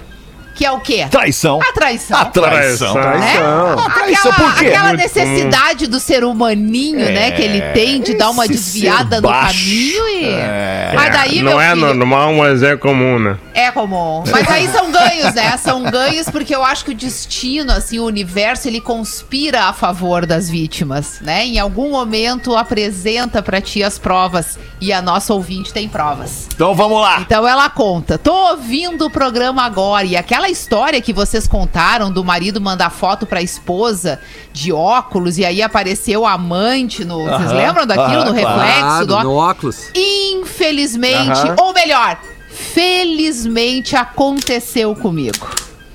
[0.54, 1.08] Que é o quê?
[1.10, 1.62] Traição.
[1.62, 2.20] A traição.
[2.20, 2.94] A traição.
[2.94, 3.18] Traição.
[3.18, 3.38] né?
[3.38, 3.90] Traição.
[3.92, 4.68] traição, Aquela, por quê?
[4.68, 10.08] aquela necessidade do ser humaninho, né, que ele tem de dar uma desviada no caminho
[10.10, 10.26] e...
[10.26, 10.92] É.
[10.94, 13.38] Mas daí, não meu é filho, normal, mas é comum, né?
[13.54, 14.24] é comum.
[14.30, 15.58] Mas aí são ganhos, né?
[15.58, 20.26] São ganhos porque eu acho que o destino, assim, o universo, ele conspira a favor
[20.26, 21.46] das vítimas, né?
[21.46, 26.48] Em algum momento apresenta pra ti as provas e a nossa ouvinte tem provas.
[26.54, 27.22] Então vamos lá.
[27.22, 32.24] Então ela conta: tô ouvindo o programa agora e aquela história que vocês contaram do
[32.24, 34.20] marido mandar foto pra esposa
[34.52, 37.24] de óculos e aí apareceu a amante no.
[37.24, 38.18] Vocês lembram daquilo?
[38.26, 38.60] no claro.
[38.60, 39.92] reflexo do no óculos?
[39.96, 42.18] Infelizmente, ou melhor,
[42.58, 45.48] felizmente aconteceu comigo.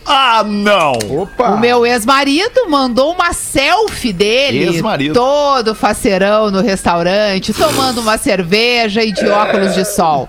[0.04, 0.92] Ah, não.
[1.22, 1.50] Opa!
[1.50, 9.12] O meu ex-marido mandou uma selfie dele, todo faceirão no restaurante, tomando uma cerveja e
[9.12, 10.28] de óculos de sol.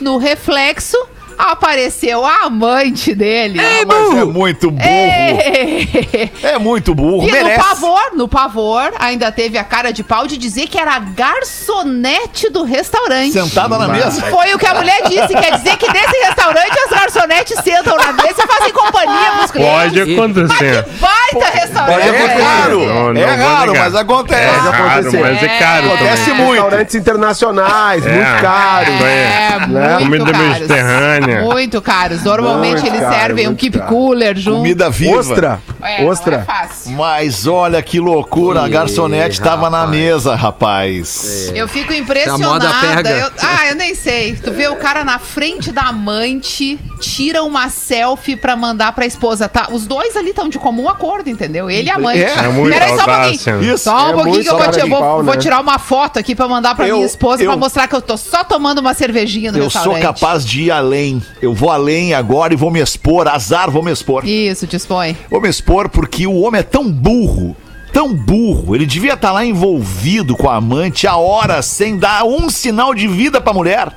[0.00, 0.98] No reflexo,
[1.38, 3.60] apareceu a amante dele.
[3.86, 4.88] Mas é muito burro.
[4.88, 6.30] Ei!
[6.42, 7.22] É muito burro.
[7.28, 7.58] E no Merece.
[7.62, 12.50] pavor, no pavor, ainda teve a cara de pau de dizer que era a garçonete
[12.50, 13.32] do restaurante.
[13.32, 14.22] Sentada na mesa.
[14.22, 18.12] Foi o que a mulher disse, quer dizer que nesse restaurante as garçonetes sentam na
[18.12, 19.74] mesa e fazem companhia pros clientes.
[19.74, 20.86] Pode acontecer.
[21.00, 22.08] Baita restaurante.
[22.08, 22.42] É né?
[22.42, 22.86] raro.
[22.86, 24.42] Não, não é raro, mas acontece.
[24.42, 25.20] É raro, acontecer.
[25.20, 26.44] mas é caro Acontece também.
[26.46, 26.62] muito.
[26.62, 28.10] Restaurantes internacionais, É.
[28.12, 28.88] muito caros.
[29.04, 29.98] É, Né?
[30.00, 30.48] muito Comida caros.
[30.48, 31.23] mediterrânea.
[31.42, 32.22] Muito caros.
[32.22, 33.90] Normalmente Muito eles caro, servem um keep caro.
[33.90, 34.56] cooler junto.
[34.58, 35.18] Comida viva.
[35.18, 35.60] Ostra.
[35.82, 36.44] É, não é Ostra.
[36.44, 36.92] fácil.
[36.92, 41.50] Mas olha que loucura, a garçonete tava na mesa, rapaz.
[41.54, 42.70] Eu fico A moda impressionada.
[42.80, 43.10] pega.
[43.10, 44.34] Eu- ah, eu nem sei.
[44.36, 49.48] Tu vê o cara na frente da amante, tira uma selfie pra mandar pra esposa.
[49.48, 49.68] Tá?
[49.70, 51.70] Os dois ali estão de comum acordo, entendeu?
[51.70, 52.22] Ele e a amante.
[52.22, 52.34] É.
[52.44, 53.74] É muito Peraí, só um pouquinho.
[53.74, 53.84] Isso.
[53.84, 56.34] Só um É pouquinho que eu vou, de vou- pau, vou tirar uma foto aqui
[56.34, 58.94] pra mandar pra Eu- minha esposa eu- pra mostrar que eu tô só tomando uma
[58.94, 60.02] cervejinha no Eu sou restaurante.
[60.02, 61.13] capaz de ir além.
[61.42, 63.26] Eu vou além agora e vou me expor.
[63.28, 64.24] Azar, vou me expor.
[64.26, 65.16] Isso, dispõe.
[65.30, 67.56] Vou me expor porque o homem é tão burro.
[67.92, 72.50] Tão burro, ele devia estar lá envolvido com a amante há horas sem dar um
[72.50, 73.92] sinal de vida pra mulher.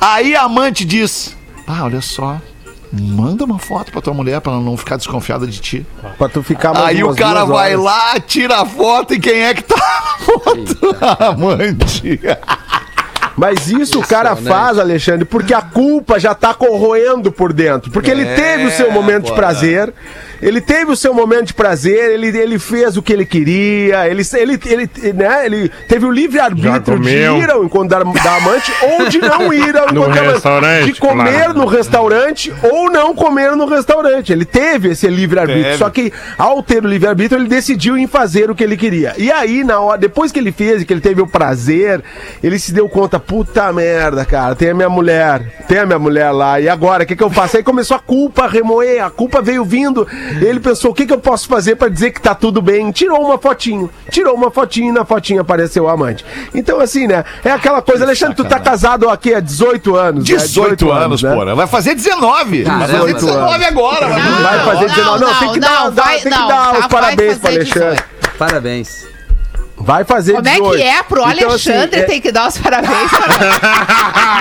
[0.00, 2.40] Aí a amante diz: Ah, olha só,
[2.92, 5.86] manda uma foto pra tua mulher pra ela não ficar desconfiada de ti.
[6.16, 7.84] Pra tu ficar mais Aí o cara vai horas.
[7.84, 10.96] lá, tira a foto e quem é que tá na foto?
[11.00, 12.20] A amante.
[13.38, 17.90] Mas isso o cara faz, Alexandre, porque a culpa já tá corroendo por dentro.
[17.92, 19.36] Porque ele É, teve o seu momento de porra.
[19.36, 19.94] prazer,
[20.40, 24.22] ele teve o seu momento de prazer, ele, ele fez o que ele queria, ele,
[24.34, 29.08] ele, ele, né, ele teve o livre-arbítrio de ir ao encontro da, da amante ou
[29.08, 30.92] de não ir ao encontro da amante.
[30.92, 31.54] De comer claro.
[31.54, 34.32] no restaurante ou não comer no restaurante.
[34.32, 35.76] Ele teve esse livre-arbítrio.
[35.76, 39.14] Só que ao ter o livre-arbítrio, ele decidiu em fazer o que ele queria.
[39.16, 42.02] E aí, na hora, depois que ele fez e que ele teve o prazer,
[42.42, 46.30] ele se deu conta, puta merda, cara, tem a minha mulher, tem a minha mulher
[46.30, 47.56] lá, e agora, o que, que eu faço?
[47.56, 50.06] Aí começou a culpa a remoer, a culpa veio vindo.
[50.40, 52.90] Ele pensou, o que, que eu posso fazer pra dizer que tá tudo bem?
[52.90, 56.24] Tirou uma fotinho, tirou uma fotinho e na fotinha apareceu o amante.
[56.54, 60.28] Então, assim, né, é aquela coisa, Alexandre, tu tá casado aqui há 18 anos.
[60.28, 60.36] né?
[60.36, 61.34] 18 anos, né?
[61.34, 61.54] porra.
[61.54, 62.64] Vai fazer 19.
[62.64, 63.66] vai fazer 18 19 anos.
[63.66, 64.08] agora.
[64.08, 65.24] Vai Não, Vai fazer 19.
[65.24, 67.48] Não, tem que dar, dar- vai- tem que não, dar tá, os vai parabéns pro
[67.50, 67.88] Alexandre.
[67.96, 68.04] 18.
[68.38, 69.08] Parabéns.
[69.88, 70.76] Vai fazer Como é 18.
[70.76, 73.38] que é pro Então, assim, Alexandre é- tem que dar os parabéns para...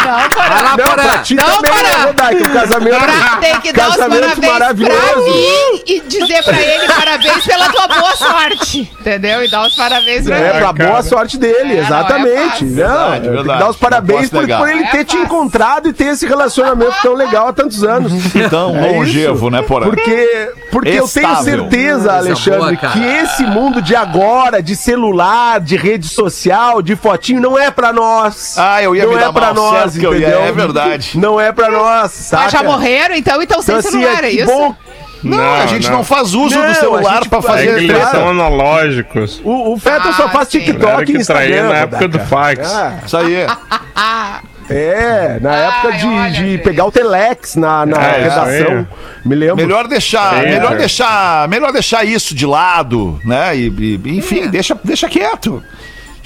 [0.05, 0.61] Não, para.
[0.61, 2.43] lá, Não, pra ti Não, também, né, Rodaica?
[2.43, 5.23] O casamento, Pra- tem que dar os casamento parabéns pra maravilhoso.
[5.23, 8.91] mim e dizer pra ele parabéns pela tua boa sorte.
[8.99, 9.41] Entendeu?
[9.41, 10.49] E dar os parabéns pra É, ele.
[10.59, 10.89] pra cara.
[10.89, 12.49] boa sorte dele, É, não, é exatamente.
[12.49, 12.67] fácil.
[12.67, 13.59] Não, Verdade, tem que verdade.
[13.59, 16.93] dar os parabéns Não por, por ele É ter te encontrado e ter esse relacionamento
[17.01, 18.11] tão legal há tantos anos.
[18.49, 19.49] Tão É longevo, isso.
[19.49, 19.85] né, Porã?
[19.85, 25.75] Porque, porque eu tenho certeza, Coisa Alexandre, que esse mundo de agora, de celular, de
[25.75, 28.55] rede social, de fotinho, não é pra nós.
[28.57, 30.43] Ah, eu ia não me é dar pra mal, nós, certo que eu ia, entendeu?
[30.43, 31.17] é verdade.
[31.19, 32.43] Não é pra nós, saca?
[32.43, 34.45] Mas já morreram, então, então sem Então, assim, celular, é, é que isso?
[34.45, 34.75] bom.
[35.23, 38.11] Não, a gente não, faz uso Não, do celular É fazer que eles claro.
[38.17, 39.41] são analógicos.
[39.43, 41.69] O, o Fetter só Ah, faz TikTok que e Instagram.
[41.69, 42.71] na época do fax.
[42.71, 43.45] Ah, Isso aí.
[44.69, 48.87] É, na época de, olha, de pegar o Telex na, na É, redação.
[49.23, 49.55] Me lembro.
[49.55, 50.75] Melhor deixar, Sim, melhor é.
[50.75, 53.55] deixar, melhor deixar isso de lado, né?
[53.55, 55.63] E, e- enfim, deixa, deixa quieto.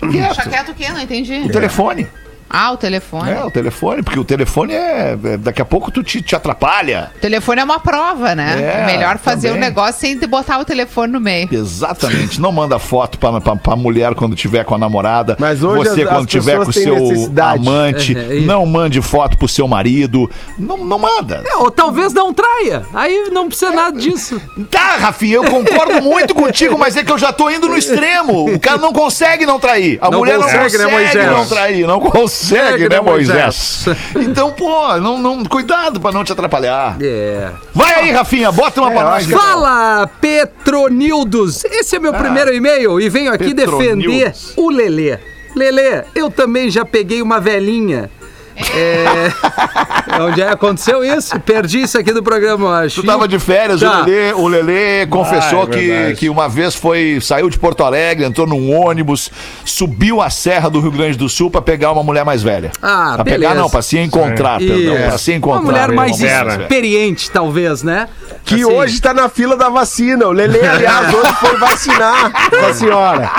[0.01, 0.49] Deixa deixa quieto.
[0.49, 0.89] quieto o quê?
[0.91, 1.41] Não entendi.
[1.45, 2.08] O telefone.
[2.53, 3.31] Ah, o telefone.
[3.31, 5.17] É, o telefone, porque o telefone é.
[5.23, 7.11] é- daqui a pouco tu te, te atrapalha.
[7.15, 8.55] O telefone é uma prova, né?
[8.59, 9.69] É, É, melhor fazer o também.
[9.69, 11.47] negócio sem botar o telefone no meio.
[11.51, 12.39] Exatamente.
[12.41, 15.35] Não manda foto pra, pra, pra mulher quando tiver com a namorada.
[15.39, 16.95] Mas hoje Você as- quando as tiver com o seu
[17.41, 20.29] amante, É, é não mande foto pro seu marido.
[20.57, 21.43] Não, não manda.
[21.45, 22.83] É, ou talvez não traia.
[22.93, 24.41] Aí não precisa nada disso.
[24.69, 28.53] Tá, Rafinha, eu concordo muito contigo, mas é que eu já tô indo no extremo.
[28.53, 29.97] O cara não consegue não trair.
[30.01, 31.87] A Não mulher não consegue, consegue né, não trair.
[31.87, 33.86] Não consegue, Consegue, né, né, Moisés?
[34.15, 36.97] Então, pô, não, não, cuidado pra não te atrapalhar.
[37.01, 37.49] É.
[37.73, 39.27] Vai aí, Rafinha, bota uma pra nós.
[39.27, 39.41] cara.
[39.41, 41.63] Fala, Petronildos!
[41.65, 45.19] Esse é meu primeiro e-mail e venho aqui defender o Lelê.
[45.56, 48.10] Lelê, eu também já peguei uma velhinha.
[48.55, 49.31] É...
[50.21, 50.49] Onde é?
[50.49, 51.39] aconteceu isso?
[51.39, 53.01] Perdi isso aqui do programa, eu acho.
[53.01, 54.01] Tu tava de férias, Tá.
[54.01, 57.83] o Lelê, o Lelê confessou Ah, é que, que uma vez foi, saiu de Porto
[57.83, 59.31] Alegre, entrou num ônibus,
[59.65, 62.71] subiu a serra do Rio Grande do Sul pra pegar uma mulher mais velha.
[62.81, 63.41] Ah, pra beleza.
[63.41, 65.59] pegar não, pra se encontrar, perdão, pra se encontrar.
[65.61, 66.61] Uma mulher mais Uma mulher velha.
[66.63, 68.07] experiente, talvez, né?
[68.43, 70.27] Que Assim, hoje tá na fila da vacina.
[70.27, 72.31] O Lele, aliás, hoje foi vacinar
[72.69, 73.31] a senhora.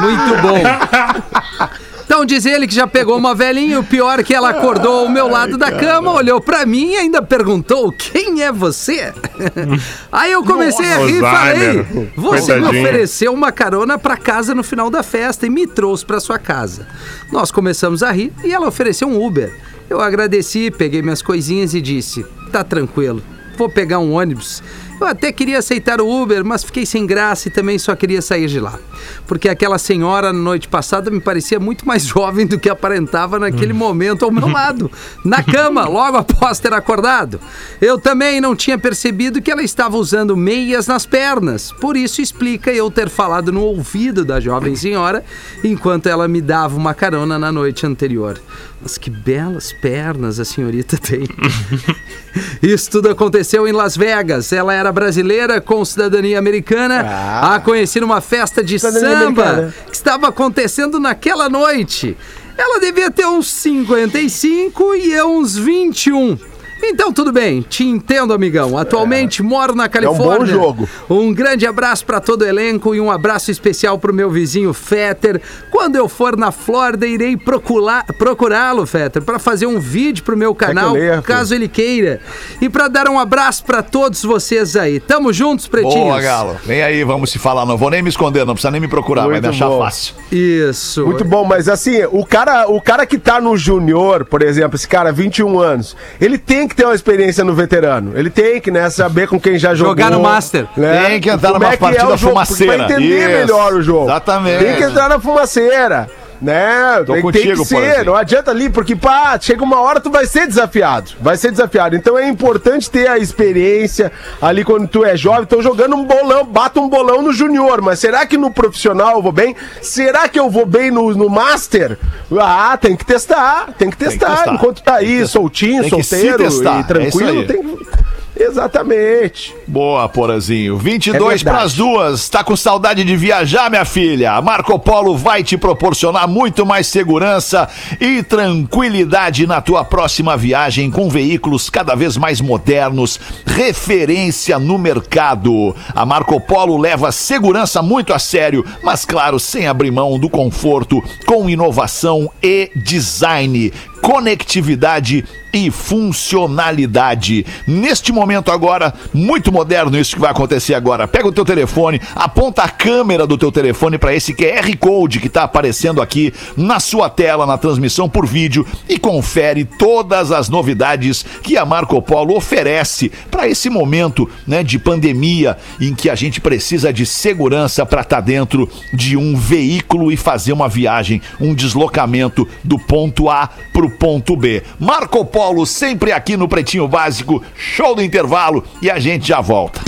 [0.00, 1.72] Muito bom.
[2.12, 5.08] Então diz ele que já pegou uma velhinha, o pior é que ela acordou ao
[5.08, 9.14] meu lado da cama, olhou pra mim e ainda perguntou: "Quem é você?".
[10.12, 14.62] Aí eu comecei a rir e falei: "Você me ofereceu uma carona pra casa no
[14.62, 16.86] final da festa e me trouxe pra sua casa".
[17.32, 19.50] Nós começamos a rir e ela ofereceu um Uber.
[19.88, 23.22] Eu agradeci, peguei minhas coisinhas e disse: "Tá tranquilo.
[23.56, 24.62] Vou pegar um ônibus".
[25.02, 28.46] Eu até queria aceitar o Uber, mas fiquei sem graça e também só queria sair
[28.46, 28.78] de lá.
[29.26, 33.72] Porque aquela senhora na noite passada me parecia muito mais jovem do que aparentava naquele
[33.72, 34.88] momento ao meu lado,
[35.24, 37.40] na cama, logo após ter acordado.
[37.80, 41.72] Eu também não tinha percebido que ela estava usando meias nas pernas.
[41.72, 45.24] Por isso explica eu ter falado no ouvido da jovem senhora
[45.64, 48.40] enquanto ela me dava uma carona na noite anterior.
[48.80, 51.26] Mas que belas pernas a senhorita tem.
[52.60, 54.52] Isso tudo aconteceu em Las Vegas.
[54.52, 57.02] Ela era brasileira com cidadania americana.
[57.04, 57.54] Ah.
[57.54, 59.74] A conheci numa festa de Cidadania samba americana.
[59.86, 62.16] que estava acontecendo naquela noite.
[62.56, 66.38] Ela devia ter uns 55 e eu uns 21.
[66.84, 68.76] Então tudo bem, te entendo, amigão.
[68.76, 70.52] Atualmente moro na Califórnia.
[70.52, 70.56] É.
[70.56, 70.88] bom jogo.
[71.08, 75.40] Um grande abraço para todo o elenco e um abraço especial pro meu vizinho Fetter.
[75.70, 80.54] Quando eu for na Flórida, irei procurar- procurá-lo, Fetter, para fazer um vídeo pro meu
[80.54, 82.20] canal, leia, caso ele queira.
[82.60, 84.98] E para dar um abraço para todos vocês aí.
[85.00, 85.94] Tamo juntos, pretinhos.
[85.94, 86.56] Boa, Galo.
[86.64, 87.64] Vem aí, vamos se falar.
[87.64, 89.78] Não vou nem me esconder, não precisa nem me procurar, vai Muito me achar bom.
[89.78, 90.14] fácil.
[90.30, 91.04] Isso.
[91.06, 94.88] Muito bom, mas assim, o cara, o cara que tá no júnior, por exemplo, esse
[94.88, 98.12] cara, 21 anos, ele tem que ter uma experiência no veterano.
[98.14, 99.92] Ele tem que, né, saber com quem já jogou.
[99.92, 100.66] Jogar no Master.
[100.76, 101.06] né?
[101.06, 102.76] Tem que entrar Como numa é que é partida porque fumaceira.
[102.78, 103.28] Vai entender Isso.
[103.28, 104.04] melhor o jogo.
[104.04, 104.64] Exatamente.
[104.64, 106.08] Tem que entrar na fumaceira.
[106.42, 107.04] Né?
[107.06, 110.10] Tô tem, tem contigo, que ser, não adianta ali, porque pá, chega uma hora tu
[110.10, 111.12] vai ser desafiado.
[111.20, 111.94] Vai ser desafiado.
[111.94, 115.46] Então é importante ter a experiência ali quando tu é jovem.
[115.46, 119.22] Tô jogando um bolão, bato um bolão no junior, mas será que no profissional eu
[119.22, 119.54] vou bem?
[119.80, 121.96] Será que eu vou bem no, no master?
[122.36, 124.34] Ah, tem que testar, tem que testar.
[124.34, 124.54] testar.
[124.54, 127.46] Enquanto tá aí, soltinho, Tem que solteiro testar, é e tranquilo, aí.
[127.46, 128.01] tem que.
[128.38, 129.54] Exatamente.
[129.66, 130.78] Boa, Porazinho.
[130.78, 132.28] 22 É para as duas.
[132.28, 134.32] Tá com saudade de viajar, minha filha?
[134.32, 137.68] A Marco Polo vai te proporcionar muito mais segurança
[138.00, 145.74] e tranquilidade na tua próxima viagem com veículos cada vez mais modernos, referência no mercado.
[145.94, 151.02] A Marco Polo leva segurança muito a sério, mas claro, sem abrir mão do conforto,
[151.26, 157.44] com inovação e design conectividade e funcionalidade.
[157.66, 161.06] Neste momento agora, muito moderno isso que vai acontecer agora.
[161.06, 165.26] Pega o teu telefone, aponta a câmera do teu telefone para esse QR Code que
[165.26, 171.24] está aparecendo aqui na sua tela, na transmissão por vídeo e confere todas as novidades
[171.42, 176.40] que a Marco Polo oferece para esse momento, né, de pandemia em que a gente
[176.40, 182.48] precisa de segurança para estar dentro de um veículo e fazer uma viagem, um deslocamento
[182.64, 184.62] do ponto A pro ponto B.
[184.78, 189.80] Marco Polo sempre aqui no Pretinho Básico, show do intervalo e a gente já volta.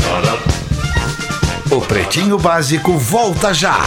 [1.71, 3.79] O Pretinho Básico volta já.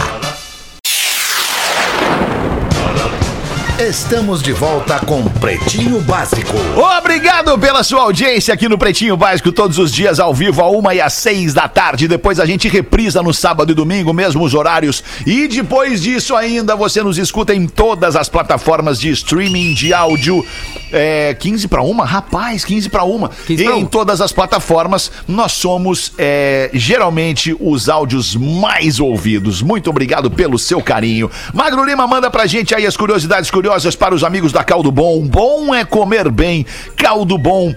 [3.78, 6.52] Estamos de volta com Pretinho Básico.
[6.98, 10.96] Obrigado pela sua audiência aqui no Pretinho Básico, todos os dias ao vivo, a uma
[10.96, 12.08] e às seis da tarde.
[12.08, 15.04] Depois a gente reprisa no sábado e domingo, mesmos horários.
[15.24, 20.44] E depois disso ainda, você nos escuta em todas as plataformas de streaming de áudio.
[20.90, 22.04] É, 15 para uma?
[22.04, 23.28] Rapaz, 15 para uma.
[23.28, 23.88] 15 pra em uma.
[23.88, 29.62] todas as plataformas, nós somos é, geralmente os áudios mais ouvidos.
[29.62, 31.30] Muito obrigado pelo seu carinho.
[31.54, 34.90] Magro Lima manda pra gente aí as curiosidades curiosas maravilhosas para os amigos da Caldo
[34.90, 35.20] Bom.
[35.26, 36.64] Bom é comer bem.
[36.96, 37.74] caldobom.com.br,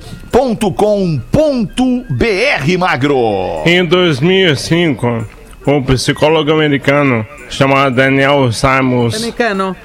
[2.79, 3.63] magro.
[3.65, 5.27] Em 2005,
[5.67, 9.75] um psicólogo americano chamado Daniel Simons Americano.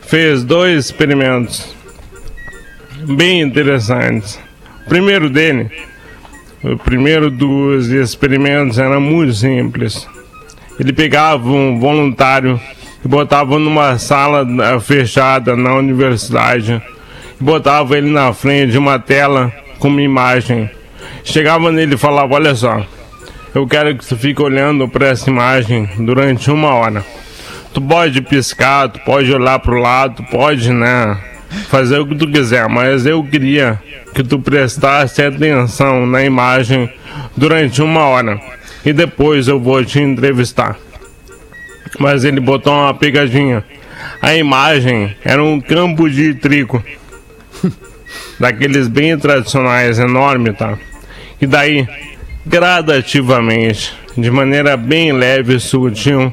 [0.00, 1.74] fez dois experimentos
[3.16, 4.38] bem interessantes.
[4.84, 5.70] O primeiro dele,
[6.64, 10.06] o primeiro dos experimentos era muito simples.
[10.78, 12.60] Ele pegava um voluntário
[13.04, 16.82] e botava numa sala eh, fechada na universidade
[17.42, 20.70] botava ele na frente de uma tela com uma imagem.
[21.24, 22.86] Chegava nele e falava: Olha só,
[23.54, 27.04] eu quero que tu fique olhando para essa imagem durante uma hora.
[27.74, 31.18] Tu pode piscar, tu pode olhar pro lado, tu pode, né?
[31.68, 33.78] Fazer o que tu quiser, mas eu queria
[34.14, 36.90] que tu prestasse atenção na imagem
[37.36, 38.40] durante uma hora.
[38.84, 40.76] E depois eu vou te entrevistar.
[42.02, 43.64] Mas ele botou uma pegadinha.
[44.20, 46.82] A imagem era um campo de trigo.
[48.40, 50.76] Daqueles bem tradicionais, enorme, tá?
[51.40, 51.86] E daí,
[52.44, 56.32] gradativamente, de maneira bem leve e sutil,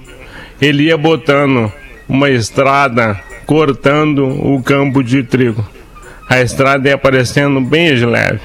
[0.60, 1.72] ele ia botando
[2.08, 5.64] uma estrada cortando o campo de trigo.
[6.28, 8.42] A estrada ia aparecendo bem de leve.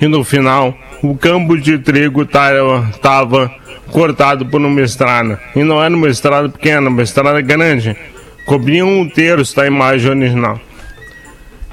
[0.00, 3.54] E no final, o campo de trigo estava
[3.94, 5.40] cortado por uma estrada.
[5.54, 7.96] E não era uma estrada pequena, uma estrada grande.
[8.44, 10.60] Cobria um terço da imagem original.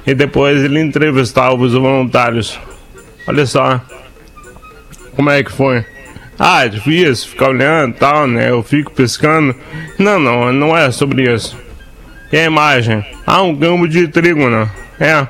[0.06, 2.60] E depois ele entrevistava os voluntários.
[3.26, 3.80] Olha só,
[5.16, 5.84] como é que foi?
[6.38, 8.50] Ah, é difícil ficar olhando e tal, né?
[8.50, 9.54] Eu fico pescando.
[9.98, 11.58] Não, não, não é sobre isso.
[12.32, 13.04] E a imagem?
[13.26, 14.70] Ah, um campo de trigo, né?
[15.00, 15.26] É.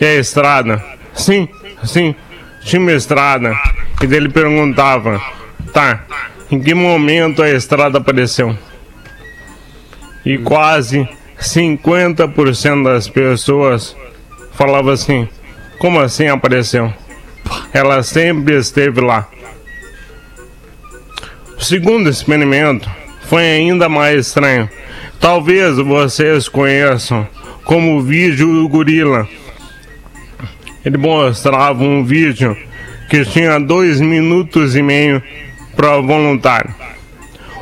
[0.00, 0.82] E a estrada?
[1.14, 1.48] Sim,
[1.82, 2.14] sim.
[2.62, 3.56] Tinha uma estrada.
[4.00, 5.20] E dele perguntava:
[6.50, 8.56] Em que momento a estrada apareceu?
[10.24, 11.06] E quase
[11.38, 13.94] 50% das pessoas
[14.52, 15.28] falavam assim:
[15.78, 16.90] Como assim apareceu?
[17.74, 19.28] Ela sempre esteve lá.
[21.58, 22.88] O segundo experimento
[23.22, 24.70] foi ainda mais estranho.
[25.20, 27.28] Talvez vocês conheçam
[27.64, 29.28] como o vídeo do gorila.
[30.82, 32.56] Ele mostrava um vídeo
[33.10, 35.22] que tinha dois minutos e meio
[35.76, 36.74] para o voluntário.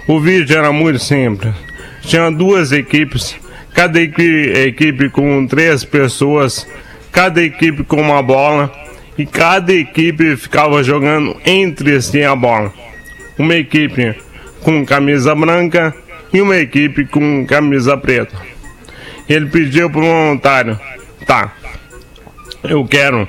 [0.06, 1.52] O vídeo era muito simples.
[2.02, 3.36] Tinha duas equipes,
[3.74, 6.66] cada equipe, equipe com três pessoas,
[7.10, 8.72] cada equipe com uma bola
[9.18, 12.72] e cada equipe ficava jogando entre si a bola.
[13.38, 14.14] Uma equipe
[14.62, 15.94] com camisa branca
[16.32, 18.36] e uma equipe com camisa preta.
[19.28, 20.78] Ele pediu pro voluntário:
[21.26, 21.52] Tá,
[22.62, 23.26] eu quero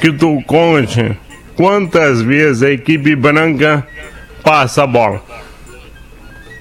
[0.00, 1.16] que tu conte
[1.56, 3.86] quantas vezes a equipe branca
[4.48, 5.22] passa a bola.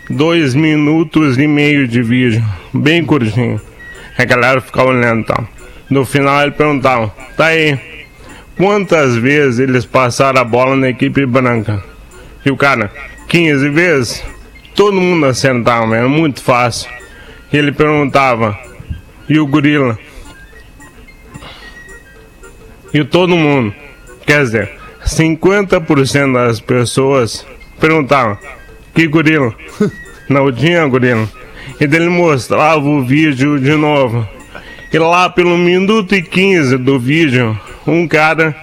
[0.10, 3.62] Dois minutos e meio de vídeo, bem curtinho.
[4.18, 5.48] A galera ficava olhando tá?
[5.90, 7.08] No final ele perguntava:
[7.38, 7.80] Tá aí,
[8.58, 11.82] quantas vezes eles passaram a bola na equipe branca?
[12.46, 12.92] E o cara,
[13.30, 14.24] 15 vezes?
[14.76, 16.92] Todo mundo acertava, era muito fácil.
[17.54, 18.60] E ele perguntava,
[19.30, 19.98] e o gorila?
[22.94, 23.74] E todo mundo,
[24.26, 24.74] quer dizer,
[25.06, 27.46] 50% das pessoas
[27.80, 28.38] perguntavam,
[28.94, 29.54] que gorila?
[30.30, 31.28] Não tinha gorila.
[31.80, 34.28] E ele mostrava o vídeo de novo.
[34.92, 38.56] E lá pelo minuto e 15 do vídeo, um cara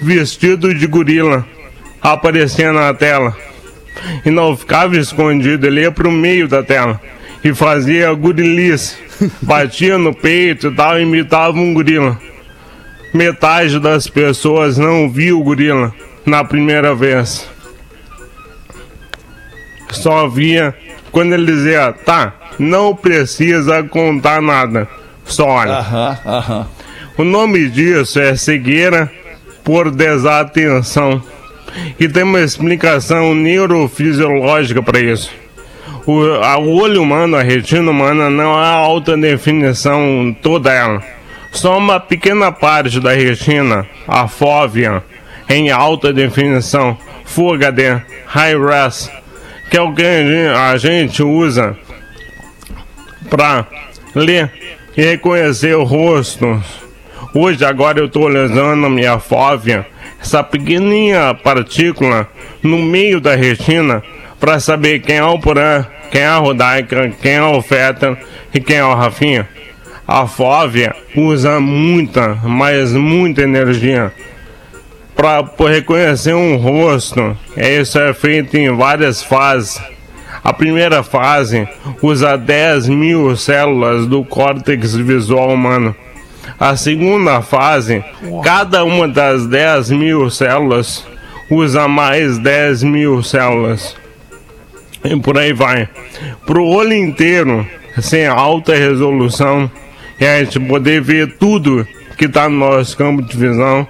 [0.00, 1.44] vestido de gorila
[2.00, 3.36] aparecia na tela.
[4.24, 7.00] E não ficava escondido, ele ia pro meio da tela
[7.42, 8.96] e fazia gorilice.
[9.42, 12.18] Batia no peito e tal, imitava um gorila.
[13.12, 15.92] Metade das pessoas não viu o gorila
[16.24, 17.48] na primeira vez.
[19.92, 20.74] Só via
[21.10, 24.86] quando ele dizia, tá, não precisa contar nada,
[25.24, 25.78] só olha.
[25.78, 26.66] Aham, aham.
[27.18, 29.10] O nome disso é cegueira
[29.64, 31.22] por desatenção.
[31.98, 35.30] E tem uma explicação neurofisiológica para isso.
[36.06, 41.02] O, o olho humano, a retina humana, não é alta definição toda ela.
[41.52, 45.02] Só uma pequena parte da retina, a fóvea,
[45.48, 49.10] em alta definição, Full HD, High Res,
[49.70, 51.78] que que a gente usa
[53.30, 53.64] para
[54.16, 54.50] ler
[54.96, 56.60] e reconhecer o rosto.
[57.32, 59.86] Hoje, agora eu estou olhando a minha fóvea,
[60.20, 62.28] essa pequenininha partícula
[62.60, 64.02] no meio da retina,
[64.40, 68.16] para saber quem é o Porã, quem é a Rodaica, quem é o Fetter
[68.52, 69.48] e quem é o Rafinha.
[70.06, 74.12] A fóvea usa muita, mas muita energia
[75.20, 77.36] para reconhecer um rosto.
[77.54, 79.78] É, Isso é feito em várias fases.
[80.42, 81.68] A primeira fase
[82.00, 85.94] usa 10 mil células do córtex visual humano.
[86.58, 88.02] A segunda fase,
[88.42, 91.06] cada uma das 10 mil células
[91.50, 93.94] usa mais 10 mil células.
[95.04, 95.86] E por aí vai.
[96.46, 97.66] Pro olho inteiro,
[98.00, 99.70] sem alta resolução,
[100.18, 103.86] e a gente poder ver tudo que tá no nosso campo de visão.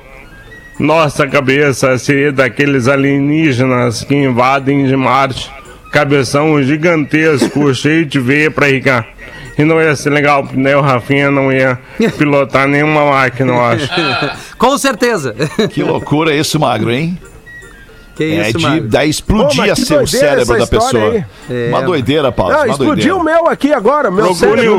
[0.81, 5.51] Nossa cabeça seria daqueles alienígenas que invadem de Marte.
[5.93, 9.07] Cabeção gigantesco, cheio de veia pra ricar.
[9.59, 10.75] E não ia ser legal, né?
[10.75, 11.79] O Rafinha não ia
[12.17, 13.91] pilotar nenhuma máquina, eu acho.
[14.57, 15.35] Com certeza.
[15.71, 17.19] Que loucura isso, magro, hein?
[18.17, 18.89] Que É isso, de, Magro.
[18.89, 19.11] Daí
[19.75, 21.25] que seu doideira cérebro da pessoa.
[21.49, 21.69] aí.
[21.69, 22.53] Uma É, doideira, Paulo.
[22.53, 24.11] Não, uma explodiu o meu aqui agora.
[24.11, 24.79] Meu Procure cérebro o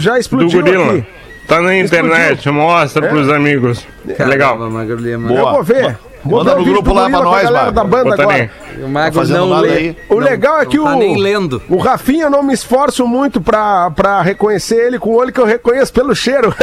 [0.00, 0.92] já do explodiu gorila.
[0.92, 1.04] aqui.
[1.48, 3.86] Tá na internet, mostra pros amigos.
[4.06, 4.58] É legal.
[4.58, 5.28] Caramba, Magro Lima.
[5.28, 5.40] Boa.
[5.40, 5.98] Eu vou ver.
[6.24, 7.72] Manda o no grupo lá pra nós, Magro.
[7.72, 8.50] da banda agora.
[8.78, 9.70] O Tá fazendo não lê.
[9.70, 9.96] aí.
[10.08, 10.88] O legal é que não o.
[10.90, 11.60] tá nem lendo.
[11.68, 15.40] O Rafinha eu não me esforço muito pra, pra reconhecer ele com o olho que
[15.40, 16.54] eu reconheço pelo cheiro.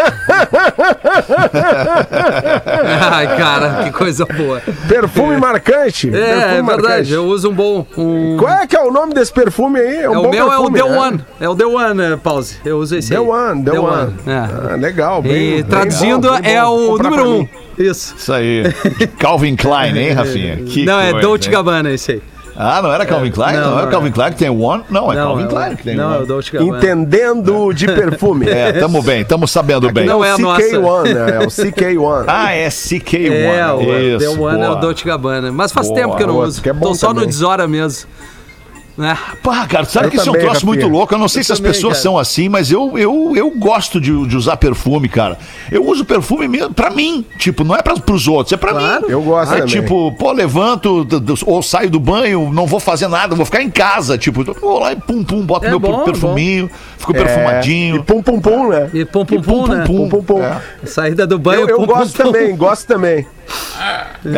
[3.12, 4.62] Ai, cara, que coisa boa.
[4.88, 6.08] perfume marcante.
[6.10, 6.82] É, perfume é verdade.
[6.82, 7.14] marcante.
[7.14, 7.86] Eu uso um bom.
[7.97, 8.38] Um...
[8.38, 9.97] Qual é que é o nome desse perfume aí?
[10.03, 10.97] É, um o bom meu é o perfume, The né?
[10.99, 11.26] One.
[11.41, 12.58] É o The One, eh, Pause.
[12.66, 13.22] Eu uso esse The aí.
[13.22, 14.14] One, The, One.
[14.28, 14.32] É.
[14.72, 17.39] Ah, legal, bem, E bem traduzindo, bem é o número um.
[17.39, 17.49] mim.
[17.78, 18.15] Isso.
[18.17, 18.63] Isso aí.
[19.19, 20.57] Calvin Klein, hein, Rafinha?
[20.65, 21.51] Que não, é coisa, Dolce hein?
[21.53, 22.21] Gabbana esse aí.
[22.57, 23.57] Ah, não era Calvin Klein?
[23.57, 23.88] não, Não, não é é.
[23.88, 24.84] Calvin Klein que tem One?
[24.89, 26.28] Não, é não, Calvin é o- Klein que tem Não, é o One.
[26.28, 26.78] Dolce Gabbana.
[26.78, 28.45] Entendendo de perfume.
[28.55, 30.05] É, tamo bem, tamo sabendo bem.
[30.05, 30.61] não é nossa.
[30.61, 31.36] CK1, né?
[31.36, 32.23] É o CK1.
[32.28, 33.32] Ah, é CK1.
[33.34, 34.76] É, o Isso, The One é o boa.
[34.80, 35.51] Dolce Gabbana.
[35.51, 36.61] Mas faz Boa, tempo que eu não uso.
[36.61, 37.28] que é bom Tô só no também.
[37.30, 38.07] Desora mesmo.
[38.98, 39.18] Né?
[39.43, 41.14] Pá, cara, sabe Eu que isso é um troço muito louco?
[41.14, 42.04] Eu não sei Eu se as também, pessoas cara.
[42.04, 45.38] são assim, mas eu, eu, eu gosto de, de usar perfume, cara.
[45.70, 47.26] Eu uso perfume mesmo pra mim.
[47.38, 49.06] Tipo, não é pra, pros outros, é pra Claro.
[49.06, 49.12] mim.
[49.12, 49.82] Eu gosto É também.
[49.82, 51.06] tipo, pô, levanto
[51.46, 54.18] ou saio do banho, não vou fazer nada, vou ficar em casa.
[54.18, 57.95] Tipo, vou lá e pum, pum, boto É meu bom, perfuminho, fico É, perfumadinho.
[57.97, 58.89] E pum, pum, pum, né?
[58.93, 59.84] E pum pum pum, né?
[59.86, 60.41] Pum, pum, pum.
[60.43, 60.62] É.
[60.86, 62.32] Saída do banho, Eu, eu pum, gosto pum, pum.
[62.32, 63.28] também, gosto também.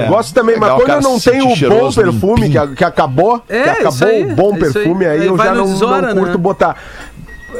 [0.09, 0.57] Gosto também, É.
[0.57, 4.07] Legal, mas quando eu não tenho o bom perfume, que, que acabou, É, que acabou
[4.07, 5.21] aí, o bom é perfume, aí.
[5.21, 6.37] aí, eu já não, desora, não curto né?
[6.37, 6.77] botar.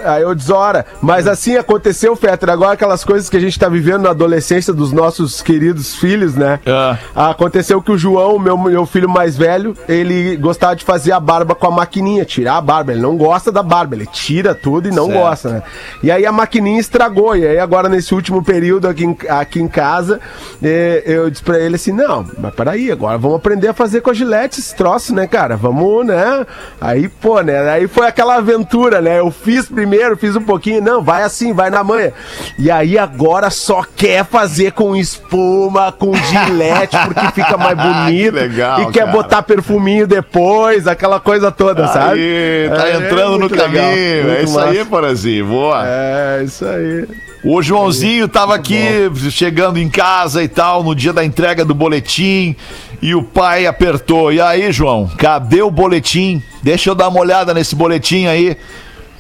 [0.04, 0.86] Aí eu desora.
[1.02, 4.92] Mas assim aconteceu, Fetter, agora aquelas coisas que a gente tá vivendo na adolescência dos
[4.92, 6.60] nossos queridos filhos, né?
[6.66, 6.98] É.
[7.16, 11.56] Aconteceu que o João, meu, meu filho mais velho, ele gostava de fazer a barba
[11.56, 12.92] com a maquininha, tirar a barba.
[12.92, 15.20] Ele não gosta da barba, ele tira tudo e não Certo.
[15.20, 15.64] gosta, né?
[16.04, 17.36] E aí a maquininha estragou.
[17.36, 20.20] E aí agora nesse último período aqui em, aqui em casa,
[20.64, 24.10] eh, eu disse pra ele assim, não, mas peraí, agora vamos aprender a fazer com
[24.10, 25.56] a gilete esse troço, né, cara?
[25.56, 26.46] Vamos, né?
[26.80, 27.70] Aí, pô, né?
[27.70, 29.20] Aí foi aquela aventura, né?
[29.20, 29.87] Eu fiz primeiro,
[30.18, 32.14] fiz um pouquinho, não, vai assim, vai na manha.
[32.58, 38.36] E aí agora só quer fazer com espuma, com gilete, porque fica mais bonito.
[38.36, 39.12] legal, e quer cara.
[39.12, 42.20] botar perfuminho depois, aquela coisa toda, sabe?
[42.20, 43.82] Aí, tá É, entrando no muito caminho.
[43.82, 44.86] é isso aí, massa.
[44.90, 45.46] Porazinho.
[45.48, 45.84] Boa.
[45.86, 47.08] É, isso aí.
[47.44, 52.56] O Joãozinho tava aqui chegando em casa e tal, no dia da entrega do boletim,
[53.02, 54.34] e o pai apertou.
[54.34, 56.42] E aí, João, cadê o boletim?
[56.64, 58.58] Deixa eu dar uma olhada nesse boletim aí.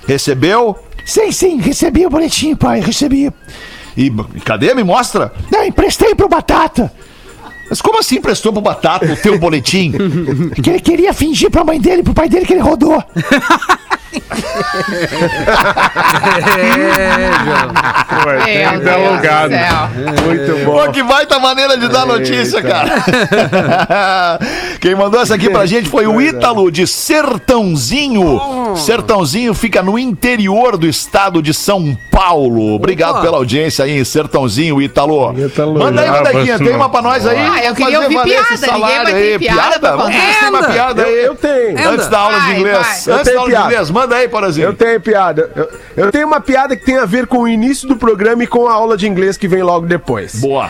[0.07, 0.77] Recebeu?
[1.05, 3.31] Sim, sim, recebi o boletim, pai, recebi.
[3.95, 4.11] E
[4.43, 4.73] cadê?
[4.73, 5.33] Me mostra.
[5.51, 6.91] Não, emprestei pro Batata.
[7.69, 9.91] Mas como assim emprestou pro Batata o teu boletim?
[10.63, 13.03] que ele queria fingir pra mãe dele, pro pai dele que ele rodou.
[16.57, 17.73] É, João.
[18.23, 19.53] Pô, tem Meu que ter Deus do alugado.
[19.53, 19.89] céu.
[20.25, 20.91] Muito Pô, bom.
[20.91, 22.91] que baita maneira de dar notícia, cara.
[24.79, 28.39] Quem mandou essa aqui pra gente foi o Ítalo de Sertãozinho.
[28.75, 32.75] Sertãozinho fica no interior do estado de São Paulo.
[32.75, 33.21] Obrigado Opa.
[33.21, 35.33] pela audiência aí, Sertãozinho, Ítalo.
[35.77, 37.37] Manda aí, Ah, Mandequinha, você tem uma pra nós aí?
[37.37, 40.17] Ah, eu queria ouvir piada, ninguém vai ter piada pra Vamos contar.
[40.25, 41.25] ver se tem uma piada Eu, aí.
[41.25, 41.89] eu tenho.
[41.89, 42.77] Antes da aula de inglês.
[42.77, 42.89] vai.
[42.91, 43.65] Antes Eu da aula de piada.
[43.65, 44.67] inglês, manda aí, Porazinho.
[44.67, 45.49] Eu tenho piada.
[45.55, 45.69] Eu,
[46.05, 48.67] eu tenho uma piada que tem a ver com o início do programa e com
[48.67, 50.35] a aula de inglês que vem logo depois.
[50.35, 50.69] Boa.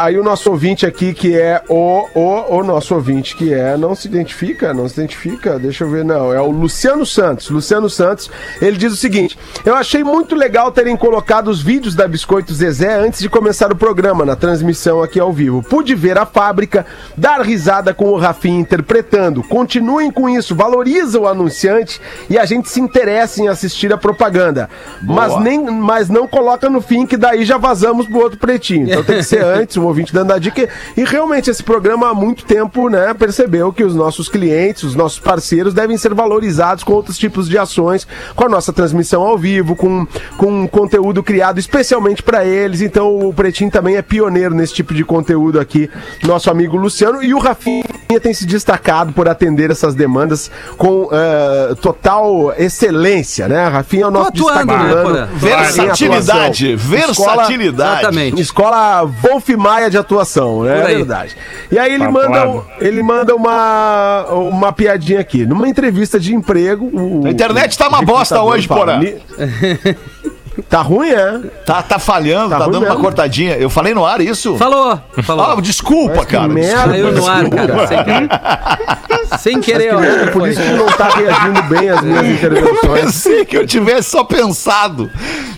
[0.00, 3.94] Aí o nosso ouvinte aqui, que é o, o, o nosso ouvinte, que é, não
[3.94, 7.50] se identifica, não se identifica, deixa eu ver, não, é o Luciano Santos.
[7.50, 8.28] Luciano Santos,
[8.60, 12.98] ele diz o seguinte: Eu achei muito legal terem colocado os vídeos da Biscoito Zezé
[12.98, 15.62] antes de começar o programa, na transmissão aqui ao vivo.
[15.62, 16.84] Pude ver a fábrica,
[17.16, 19.42] dar risada com o Rafinha interpretando.
[19.44, 24.68] Continuem com isso, valoriza o anunciante e a gente se interessa em assistir a propaganda.
[25.02, 28.88] Mas, nem, mas não coloca no fim, que daí já vazamos pro outro pretinho.
[28.88, 30.68] Então tem que ser antes, o ouvinte dando a dica.
[30.96, 35.18] E realmente esse programa há muito tempo, né, percebeu que os nossos clientes, os nossos
[35.18, 39.74] parceiros devem ser valorizados com outros tipos de ações, com a nossa transmissão ao vivo,
[39.74, 42.80] com, com conteúdo criado especialmente para eles.
[42.80, 45.90] Então o Pretinho também é pioneiro nesse tipo de conteúdo aqui,
[46.22, 47.84] nosso amigo Luciano e o Rafinha
[48.22, 53.66] tem se destacado por atender essas demandas com eh, total excelência, né?
[53.68, 54.72] Rafinha é o nosso Tô atuando,
[55.12, 55.28] né?
[55.34, 57.98] Versatilidade, versatilidade.
[58.00, 58.40] Exatamente.
[58.40, 60.80] Escola Wolf Maia de atuação, né?
[60.80, 61.36] É verdade.
[61.70, 65.44] E aí ele Tá manda, ele manda uma, uma piadinha aqui.
[65.46, 66.90] Numa entrevista de emprego.
[66.92, 69.00] o- A internet tá uma bosta hoje, Porã.
[70.66, 71.40] "Ni- Tá ruim, é?
[71.64, 73.00] Tá, tá falhando, Tá tá, dando uma mesmo.
[73.00, 73.54] cortadinha.
[73.56, 74.56] Eu falei no ar isso?
[74.56, 75.46] Falou, falou.
[75.58, 76.48] Ah, desculpa, Mas que cara.
[76.48, 76.90] merda.
[76.90, 79.38] Saiu no ar, cara, sem querer.
[79.38, 80.30] Sem querer, ó.
[80.32, 83.00] Por isso que não tá reagindo bem às minhas Eu intervenções.
[83.00, 85.08] pensei que eu tivesse só pensado.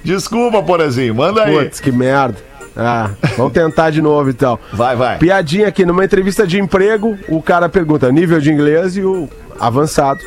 [0.04, 1.14] Desculpa, Porazinho.
[1.14, 1.56] Manda aí.
[1.56, 2.36] Putz, que merda.
[2.76, 4.58] Ah, vamos tentar de novo então.
[4.72, 5.18] Vai, vai.
[5.18, 9.28] Piadinha aqui, numa entrevista de emprego, o cara pergunta nível de inglês e o
[9.58, 10.20] avançado.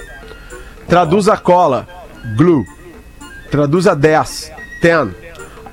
[0.88, 1.88] Traduza cola,
[2.36, 2.65] glue.
[3.49, 4.51] Traduza 10,
[4.82, 5.09] 10.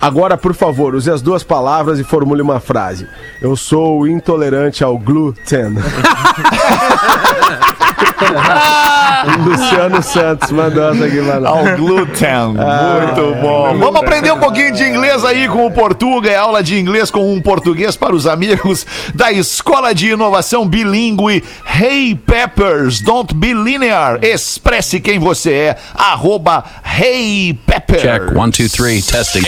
[0.01, 3.09] Agora, por favor, use as duas palavras e formule uma frase.
[3.43, 5.75] Eu sou intolerante ao glúten.
[9.45, 11.47] Luciano Santos mandou essa aqui, mano.
[11.47, 12.49] Ao gluten.
[12.49, 13.79] Muito bom.
[13.79, 16.31] Vamos aprender um pouquinho de inglês aí com o Portuga.
[16.31, 21.45] É aula de inglês com um português para os amigos da Escola de Inovação Bilingue
[21.65, 23.01] Hey Peppers.
[23.01, 24.19] Don't be linear.
[24.23, 25.77] Expresse quem você é.
[25.95, 28.03] Arroba Hey Peppers.
[28.03, 29.43] Check one, two, three, testing.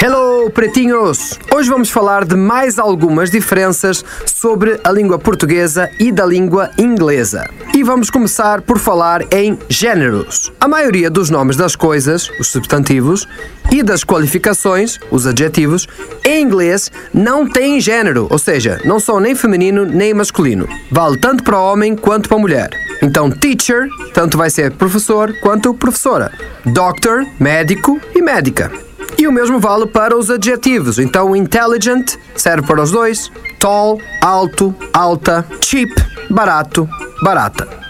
[0.00, 1.36] Hello, pretinhos!
[1.52, 7.50] Hoje vamos falar de mais algumas diferenças sobre a língua portuguesa e da língua inglesa.
[7.74, 10.52] E vamos começar por falar em géneros.
[10.60, 13.26] A maioria dos nomes das coisas, os substantivos,
[13.72, 15.88] e das qualificações, os adjetivos,
[16.24, 20.68] em inglês não têm género, ou seja, não são nem feminino nem masculino.
[20.90, 22.70] Vale tanto para homem quanto para mulher.
[23.02, 26.32] Então, teacher, tanto vai ser professor quanto professora.
[26.64, 28.70] Doctor, médico e médica.
[29.18, 30.98] E o mesmo vale para os adjetivos.
[30.98, 33.32] Então, intelligent serve para os dois.
[33.58, 35.46] Tall, alto, alta.
[35.62, 35.90] Cheap,
[36.28, 36.86] barato,
[37.22, 37.85] barata.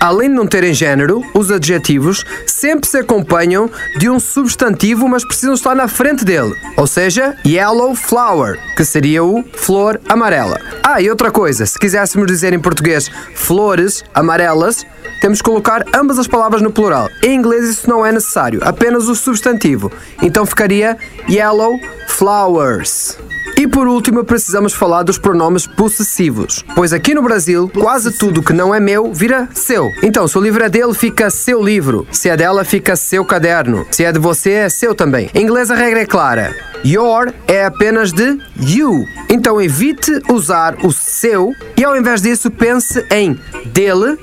[0.00, 5.52] Além de não terem género, os adjetivos sempre se acompanham de um substantivo, mas precisam
[5.52, 6.56] estar na frente dele.
[6.74, 10.58] Ou seja, yellow flower, que seria o flor amarela.
[10.82, 14.86] Ah, e outra coisa, se quiséssemos dizer em português flores amarelas,
[15.20, 17.10] temos que colocar ambas as palavras no plural.
[17.22, 19.92] Em inglês isso não é necessário, apenas o substantivo.
[20.22, 20.96] Então ficaria
[21.28, 21.78] yellow
[22.08, 23.18] flowers.
[23.60, 28.54] E por último, precisamos falar dos pronomes possessivos, pois aqui no Brasil, quase tudo que
[28.54, 29.92] não é meu vira seu.
[30.02, 32.06] Então, se o livro é dele, fica seu livro.
[32.10, 33.86] Se é dela, fica seu caderno.
[33.90, 35.28] Se é de você, é seu também.
[35.34, 36.56] Em inglês, a regra é clara.
[36.82, 39.04] Your é apenas de you.
[39.28, 44.16] Então, evite usar o seu e, ao invés disso, pense em dele,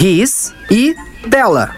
[0.00, 0.96] his e
[1.28, 1.70] dela,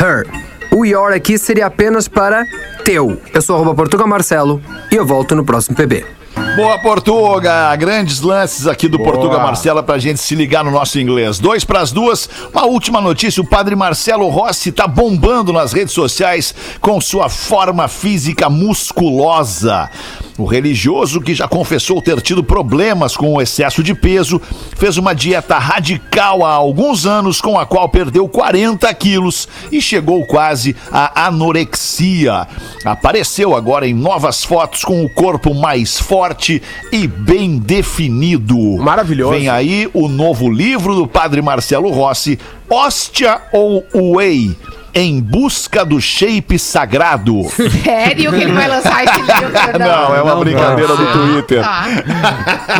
[0.00, 0.26] her.
[0.72, 2.42] O your aqui seria apenas para
[2.86, 3.20] teu.
[3.34, 6.23] Eu sou arroba Portugal Marcelo e eu volto no próximo PB.
[6.56, 7.74] Boa, Portuga!
[7.76, 11.38] Grandes lances aqui do Portuga Marcela pra gente se ligar no nosso inglês.
[11.38, 12.28] Dois pras duas.
[12.52, 17.88] Uma última notícia: o padre Marcelo Rossi tá bombando nas redes sociais com sua forma
[17.88, 19.90] física musculosa.
[20.36, 24.40] O religioso, que já confessou ter tido problemas com o excesso de peso,
[24.76, 30.26] fez uma dieta radical há alguns anos, com a qual perdeu 40 quilos e chegou
[30.26, 32.48] quase à anorexia.
[32.84, 36.60] Apareceu agora em novas fotos com o corpo mais forte
[36.90, 38.58] e bem definido.
[38.78, 39.38] Maravilhoso.
[39.38, 44.56] Vem aí o novo livro do padre Marcelo Rossi, Hóstia ou Whey?
[44.94, 47.42] Em busca do shape sagrado.
[47.82, 49.34] Sério que ele vai lançar esse livro?
[49.78, 51.62] Não, é uma não, brincadeira do Ah, Twitter.
[51.62, 51.86] tá.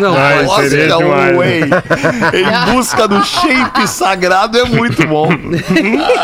[0.01, 0.15] Não,
[0.69, 1.37] seria Oscar demais.
[1.37, 1.63] Whey.
[1.65, 5.29] Em busca do shape sagrado é muito bom.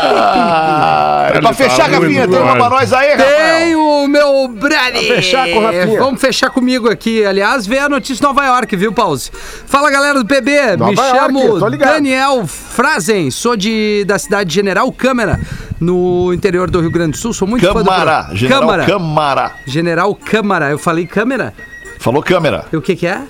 [0.03, 4.47] Ah, é pra Ele fechar, tá Rafinha, tem uma pra nós aí, Tem o meu
[4.47, 5.01] brother.
[5.15, 5.99] fechar com o Rafinha.
[5.99, 7.25] Vamos fechar comigo aqui.
[7.25, 9.31] Aliás, vê a notícia de Nova York, viu, Pause?
[9.65, 10.77] Fala, galera do PB.
[10.77, 11.77] Nova Me York, chamo.
[11.77, 13.29] Daniel Frazen.
[13.31, 15.39] Sou de, da cidade de General Câmara,
[15.81, 17.33] no interior do Rio Grande do Sul.
[17.33, 18.85] Sou muito fã Câmara, do General Câmara.
[18.85, 19.51] Câmara.
[19.65, 20.69] General Câmara.
[20.69, 21.53] Eu falei câmera?
[21.99, 22.65] Falou câmera.
[22.71, 23.21] E o que que é?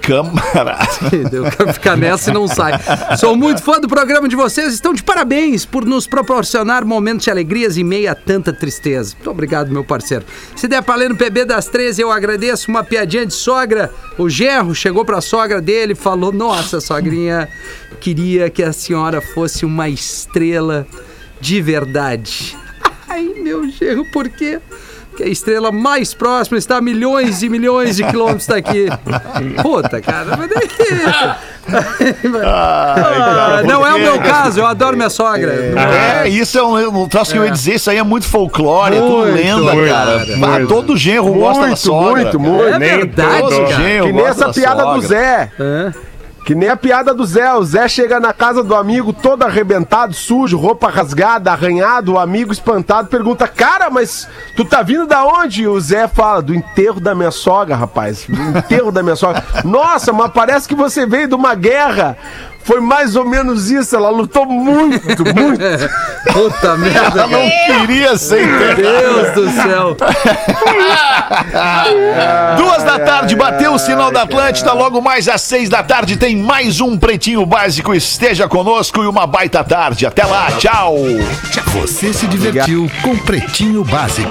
[0.00, 0.78] Câmara.
[1.32, 2.72] Eu quero ficar nessa e não sai.
[3.16, 4.74] Sou muito fã do programa de vocês.
[4.74, 9.14] Estão de parabéns por nos proporcionar momentos de alegrias em meio a tanta tristeza.
[9.14, 10.24] Muito obrigado, meu parceiro.
[10.56, 13.92] Se der pra ler no PB das 13, eu agradeço uma piadinha de sogra.
[14.18, 17.48] O genro chegou pra sogra dele e falou: Nossa, sogrinha,
[18.00, 20.84] queria que a senhora fosse uma estrela
[21.42, 22.56] de verdade.
[23.08, 24.60] Ai, meu genro, por quê?
[25.14, 28.86] que a estrela mais próxima está a milhões e milhões de quilômetros daqui.
[29.60, 30.68] Puta, cara, mas daí...
[32.42, 35.52] Ah, não é o meu caso, eu adoro minha sogra.
[35.52, 38.96] É, isso é um, um troço que eu ia dizer, isso aí é muito folclore,
[38.96, 40.18] é tudo Muito, lenda, muito, cara.
[40.18, 40.44] muito.
[40.46, 42.22] Ah, todo genro gosta da Muito, sogra.
[42.22, 42.64] muito, muito.
[42.64, 43.66] É Nem verdade, cara.
[43.76, 45.08] genro Que nem essa da piada do sogra.
[45.08, 45.52] Zé.
[45.60, 45.92] É.
[46.44, 47.52] Que nem a piada do Zé.
[47.54, 52.14] O Zé chega na casa do amigo todo arrebentado, sujo, roupa rasgada, arranhado.
[52.14, 55.62] O amigo espantado pergunta: Cara, mas tu tá vindo da onde?
[55.62, 58.26] E o Zé fala: Do enterro da minha sogra, rapaz.
[58.28, 59.44] Do enterro da minha sogra.
[59.64, 62.16] Nossa, mas parece que você veio de uma guerra.
[62.64, 63.96] Foi mais ou menos isso.
[63.96, 65.62] Ela lutou muito, muito.
[66.32, 68.82] Puta merda, Ela não queria ser enterrada.
[68.82, 69.96] Deus do céu.
[72.56, 74.72] Duas da tarde, bateu o sinal da Atlântida.
[74.72, 77.94] Logo mais às seis da tarde tem mais um Pretinho Básico.
[77.94, 80.06] Esteja conosco e uma baita tarde.
[80.06, 80.96] Até lá, tchau.
[81.74, 84.30] Você se divertiu com Pretinho Básico.